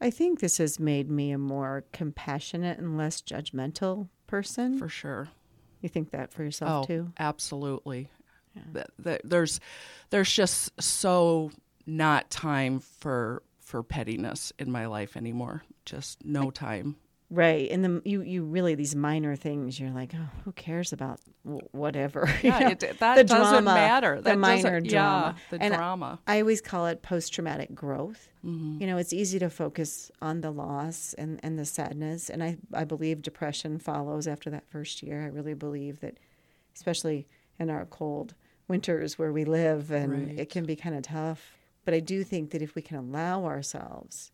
I 0.00 0.10
think 0.10 0.40
this 0.40 0.58
has 0.58 0.78
made 0.78 1.10
me 1.10 1.32
a 1.32 1.38
more 1.38 1.84
compassionate 1.92 2.78
and 2.78 2.96
less 2.96 3.20
judgmental 3.20 4.08
person. 4.26 4.78
For 4.78 4.88
sure. 4.88 5.28
you 5.80 5.88
think 5.88 6.10
that 6.10 6.32
for 6.32 6.44
yourself 6.44 6.84
oh, 6.84 6.86
too? 6.86 7.12
absolutely. 7.18 8.10
Th- 8.72 8.86
th- 9.02 9.20
there's 9.24 9.60
there's 10.10 10.32
just 10.32 10.80
so 10.80 11.50
not 11.86 12.30
time 12.30 12.80
for 12.80 13.42
for 13.68 13.82
pettiness 13.82 14.52
in 14.58 14.70
my 14.72 14.86
life 14.86 15.16
anymore. 15.16 15.62
Just 15.84 16.24
no 16.24 16.50
time. 16.50 16.96
Right. 17.30 17.70
And 17.70 17.84
the 17.84 18.00
you 18.06 18.22
you 18.22 18.42
really 18.42 18.74
these 18.74 18.96
minor 18.96 19.36
things 19.36 19.78
you're 19.78 19.90
like, 19.90 20.12
"Oh, 20.14 20.30
who 20.44 20.52
cares 20.52 20.94
about 20.94 21.20
w- 21.44 21.60
whatever?" 21.72 22.26
You 22.42 22.48
Yeah, 22.48 22.58
know, 22.60 22.68
it, 22.68 22.80
that 23.00 23.16
the 23.16 23.24
doesn't 23.24 23.64
drama, 23.64 23.74
matter. 23.74 24.20
The 24.22 24.34
minor 24.36 24.80
drama. 24.80 25.34
Yeah, 25.36 25.42
the 25.58 25.62
And 25.62 25.74
drama. 25.74 26.18
I 26.26 26.40
always 26.40 26.62
call 26.62 26.86
it 26.86 27.02
post 27.02 27.34
traumatic 27.34 27.74
growth. 27.74 28.30
Mm-hmm. 28.42 28.80
You 28.80 28.86
know, 28.86 28.96
it's 28.96 29.12
easy 29.12 29.38
to 29.40 29.50
focus 29.50 30.10
on 30.22 30.40
the 30.40 30.50
loss 30.50 31.14
and, 31.18 31.38
and 31.42 31.58
the 31.58 31.66
sadness. 31.66 32.30
And 32.30 32.42
I, 32.42 32.56
I 32.72 32.84
believe 32.84 33.20
depression 33.20 33.78
follows 33.78 34.26
after 34.26 34.48
that 34.48 34.66
first 34.66 35.02
year. 35.02 35.20
I 35.22 35.26
really 35.26 35.52
believe 35.54 36.00
that, 36.00 36.16
especially 36.74 37.26
in 37.58 37.68
our 37.68 37.84
cold 37.84 38.32
winters 38.68 39.18
where 39.18 39.32
we 39.34 39.44
live, 39.44 39.90
and 39.90 40.28
Right. 40.28 40.38
it 40.38 40.48
can 40.48 40.64
be 40.64 40.76
kind 40.76 40.96
of 40.96 41.02
tough. 41.02 41.57
But 41.88 41.94
I 41.94 42.00
do 42.00 42.22
think 42.22 42.50
that 42.50 42.60
if 42.60 42.74
we 42.74 42.82
can 42.82 42.98
allow 42.98 43.46
ourselves, 43.46 44.30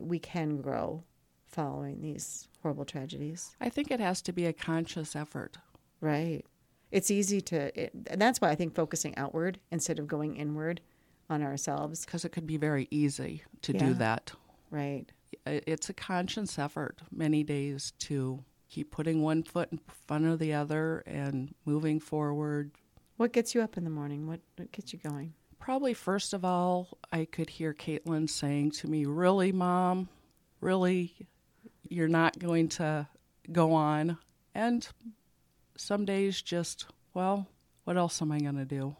we 0.00 0.18
can 0.18 0.60
grow 0.60 1.04
following 1.46 2.00
these 2.00 2.48
horrible 2.60 2.84
tragedies. 2.84 3.54
I 3.60 3.68
think 3.68 3.92
it 3.92 4.00
has 4.00 4.20
to 4.22 4.32
be 4.32 4.46
a 4.46 4.52
conscious 4.52 5.14
effort. 5.14 5.58
Right. 6.00 6.42
It's 6.90 7.08
easy 7.08 7.40
to, 7.42 7.80
it, 7.80 7.92
and 8.08 8.20
that's 8.20 8.40
why 8.40 8.50
I 8.50 8.56
think 8.56 8.74
focusing 8.74 9.16
outward 9.16 9.60
instead 9.70 10.00
of 10.00 10.08
going 10.08 10.34
inward 10.34 10.80
on 11.30 11.40
ourselves. 11.40 12.04
because 12.04 12.24
it 12.24 12.30
could 12.32 12.48
be 12.48 12.56
very 12.56 12.88
easy 12.90 13.44
to 13.62 13.72
Yeah. 13.74 13.78
do 13.78 13.94
that. 13.94 14.32
Right. 14.72 15.06
It's 15.46 15.88
a 15.88 15.94
conscious 15.94 16.58
effort 16.58 17.02
many 17.12 17.44
days 17.44 17.92
to 18.00 18.42
keep 18.68 18.90
putting 18.90 19.22
one 19.22 19.44
foot 19.44 19.68
in 19.70 19.78
front 20.08 20.24
of 20.26 20.40
the 20.40 20.52
other 20.52 21.04
and 21.06 21.54
moving 21.64 22.00
forward. 22.00 22.72
What 23.18 23.32
gets 23.32 23.54
you 23.54 23.62
up 23.62 23.76
in 23.76 23.84
the 23.84 23.90
morning? 23.90 24.26
What, 24.26 24.40
what 24.56 24.72
gets 24.72 24.92
you 24.92 24.98
going? 24.98 25.34
Probably 25.58 25.94
first 25.94 26.32
of 26.32 26.44
all, 26.44 26.98
I 27.12 27.24
could 27.24 27.50
hear 27.50 27.74
Caitlyn 27.74 28.28
saying 28.28 28.72
to 28.72 28.88
me, 28.88 29.04
Really, 29.04 29.52
mom? 29.52 30.08
Really? 30.60 31.14
You're 31.88 32.08
not 32.08 32.38
going 32.38 32.68
to 32.70 33.08
go 33.50 33.72
on? 33.72 34.18
And 34.54 34.86
some 35.76 36.04
days 36.04 36.42
just, 36.42 36.86
well, 37.14 37.46
what 37.84 37.96
else 37.96 38.20
am 38.20 38.32
I 38.32 38.38
going 38.38 38.56
to 38.56 38.64
do? 38.64 38.96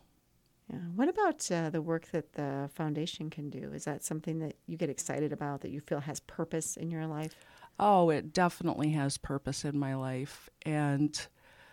Yeah. 0.71 0.79
What 0.95 1.09
about 1.09 1.51
uh, 1.51 1.71
the 1.71 1.81
work 1.81 2.09
that 2.13 2.35
the 2.35 2.71
foundation 2.75 3.31
can 3.31 3.49
do? 3.49 3.73
Is 3.73 3.85
that 3.85 4.05
something 4.05 4.39
that 4.41 4.57
you 4.67 4.77
get 4.77 4.91
excited 4.91 5.33
about 5.33 5.63
that 5.63 5.71
you 5.71 5.81
feel 5.81 6.01
has 6.01 6.21
purpose 6.21 6.77
in 6.77 6.91
your 6.91 7.07
life? 7.07 7.35
Oh, 7.79 8.11
it 8.11 8.33
definitely 8.33 8.91
has 8.91 9.17
purpose 9.17 9.65
in 9.65 9.79
my 9.79 9.95
life. 9.95 10.51
And 10.67 11.19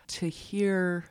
to 0.08 0.30
hear 0.30 1.06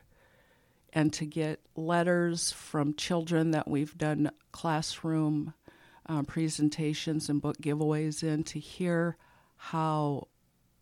and 0.95 1.11
to 1.11 1.25
get 1.25 1.59
letters 1.75 2.53
from 2.53 2.95
children 2.95 3.51
that 3.51 3.67
we've 3.67 3.97
done 3.97 4.31
classroom 4.53 5.53
uh, 6.07 6.23
presentations 6.23 7.27
and 7.29 7.41
book 7.41 7.57
giveaways 7.57 8.23
in, 8.23 8.43
to 8.45 8.59
hear 8.59 9.17
how 9.57 10.27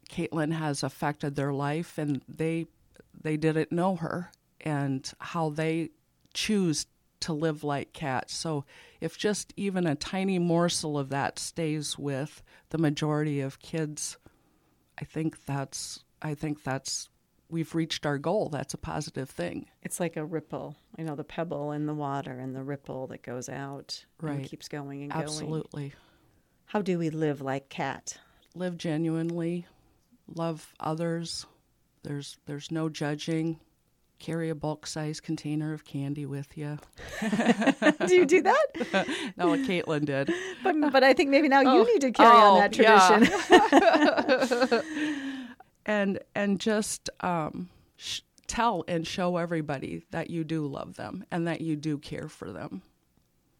Caitlyn 0.10 0.54
has 0.54 0.84
affected 0.84 1.36
their 1.36 1.52
life 1.52 1.98
and 1.98 2.22
they 2.28 2.68
they 3.20 3.38
didn't 3.38 3.72
know 3.72 3.96
her 3.96 4.32
and 4.62 5.12
how 5.20 5.50
they 5.50 5.90
choose 6.34 6.86
to 7.22 7.34
live 7.34 7.64
like 7.64 7.94
cats. 7.94 8.36
So 8.36 8.66
if 9.00 9.18
just 9.18 9.54
even 9.56 9.88
a 9.88 9.96
tiny 9.96 10.40
morsel 10.40 10.98
of 10.98 11.10
that 11.10 11.40
stays 11.40 11.98
with 11.98 12.44
the 12.70 12.78
majority 12.78 13.40
of 13.40 13.60
kids, 13.60 14.18
I 15.00 15.06
think 15.06 15.46
that's 15.46 16.04
I 16.22 16.36
think 16.36 16.64
that's 16.64 17.10
we've 17.54 17.74
reached 17.76 18.06
our 18.06 18.18
goal. 18.18 18.50
That's 18.50 18.74
a 18.74 18.78
positive 18.78 19.30
thing. 19.30 19.68
It's 19.84 20.00
like 20.00 20.18
a 20.18 20.26
ripple, 20.26 20.76
you 20.98 21.04
know, 21.06 21.16
the 21.16 21.24
pebble 21.24 21.72
in 21.72 21.86
the 21.86 21.94
water 21.94 22.32
and 22.32 22.56
the 22.56 22.64
ripple 22.64 23.06
that 23.08 23.22
goes 23.22 23.48
out 23.48 24.04
and 24.20 24.30
Right. 24.40 24.44
keeps 24.46 24.68
going 24.68 25.04
and 25.04 25.12
going. 25.12 25.24
Absolutely. 25.24 25.94
How 26.66 26.82
do 26.82 26.98
we 26.98 27.10
live 27.12 27.40
like 27.42 27.70
cat? 27.70 28.18
Live 28.56 28.78
genuinely, 28.78 29.68
love 30.28 30.74
others. 30.80 31.46
There's 32.04 32.38
there's 32.46 32.72
no 32.72 32.90
judging. 32.90 33.60
Carry 34.20 34.50
a 34.50 34.56
bulk 34.56 34.88
size 34.88 35.20
container 35.20 35.74
of 35.74 35.84
candy 35.86 36.26
with 36.26 36.58
you. 36.58 36.78
do 38.08 38.16
you 38.16 38.26
do 38.26 38.42
that? 38.42 38.66
No, 39.38 39.48
Caitlyn 39.58 40.06
did. 40.06 40.32
But 40.64 40.76
but 40.92 41.04
I 41.04 41.14
think 41.14 41.30
maybe 41.30 41.50
now 41.50 41.62
Oh. 41.66 41.78
you 41.80 41.86
need 41.94 42.02
to 42.02 42.12
carry 42.12 42.30
on 42.30 42.58
Oh, 42.58 42.60
that 42.62 42.78
yeah. 42.78 43.20
and 45.86 46.20
and 46.36 46.60
just 46.60 47.10
um, 47.22 47.70
sh- 47.98 48.22
tell 48.48 48.84
and 48.88 49.06
show 49.08 49.38
everybody 49.38 50.04
that 50.12 50.30
you 50.30 50.44
do 50.44 50.66
love 50.66 50.96
them 50.96 51.26
and 51.32 51.48
that 51.48 51.62
you 51.62 51.76
do 51.76 51.98
care 51.98 52.28
for 52.28 52.52
them. 52.52 52.82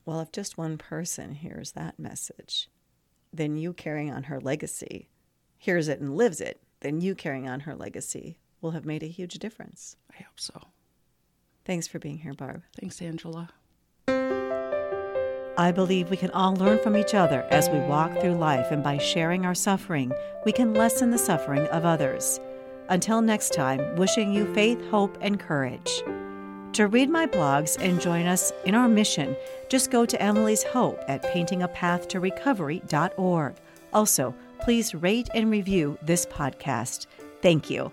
well, 0.06 0.20
if 0.20 0.32
just 0.32 0.58
one 0.58 0.78
person 0.78 1.34
hears 1.34 1.72
that 1.72 1.98
message, 2.00 2.70
then 3.32 3.56
you 3.58 3.74
carrying 3.74 4.12
on 4.12 4.24
her 4.24 4.40
legacy, 4.40 5.08
hears 5.58 5.88
it 5.88 6.00
and 6.00 6.16
lives 6.18 6.42
it, 6.42 6.62
then 6.82 7.00
you 7.02 7.16
carrying 7.16 7.48
on 7.48 7.62
her 7.62 7.76
legacy 7.76 8.38
will 8.62 8.72
have 8.72 8.86
made 8.86 9.04
a 9.04 9.08
huge 9.08 9.36
difference. 9.36 9.96
I 10.12 10.24
hope 10.24 10.40
so. 10.40 10.54
Thanks 11.66 11.88
for 11.88 12.00
being 12.00 12.18
here, 12.20 12.34
Barb. 12.34 12.64
Thanks, 12.78 13.02
Angela. 13.02 13.50
I 15.58 15.72
believe 15.72 16.10
we 16.10 16.18
can 16.18 16.32
all 16.32 16.56
learn 16.56 16.80
from 16.80 16.98
each 16.98 17.14
other 17.14 17.46
as 17.52 17.70
we 17.70 17.78
walk 17.80 18.20
through 18.20 18.34
life, 18.36 18.72
and 18.72 18.84
by 18.84 18.98
sharing 18.98 19.46
our 19.46 19.54
suffering, 19.54 20.12
we 20.46 20.52
can 20.52 20.74
lessen 20.74 21.12
the 21.12 21.18
suffering 21.18 21.66
of 21.68 21.86
others. 21.86 22.42
Until 22.90 23.22
next 23.22 23.54
time, 23.54 23.96
wishing 23.96 24.34
you 24.34 24.54
faith, 24.54 24.84
hope, 24.90 25.18
and 25.22 25.40
courage. 25.40 26.04
To 26.74 26.88
read 26.88 27.10
my 27.10 27.26
blogs 27.28 27.78
and 27.80 28.02
join 28.02 28.26
us 28.26 28.52
in 28.66 28.74
our 28.74 28.90
mission, 28.90 29.38
just 29.70 29.92
go 29.92 30.08
to 30.08 30.20
Emily's 30.22 30.64
Hope 30.64 31.00
at 31.08 31.24
paintingapathtorecovery.org. 31.24 33.54
Also, 33.94 34.36
please 34.60 34.96
rate 34.96 35.30
and 35.36 35.52
review 35.52 36.00
this 36.02 36.26
podcast. 36.26 37.06
Thank 37.44 37.70
you. 37.70 37.92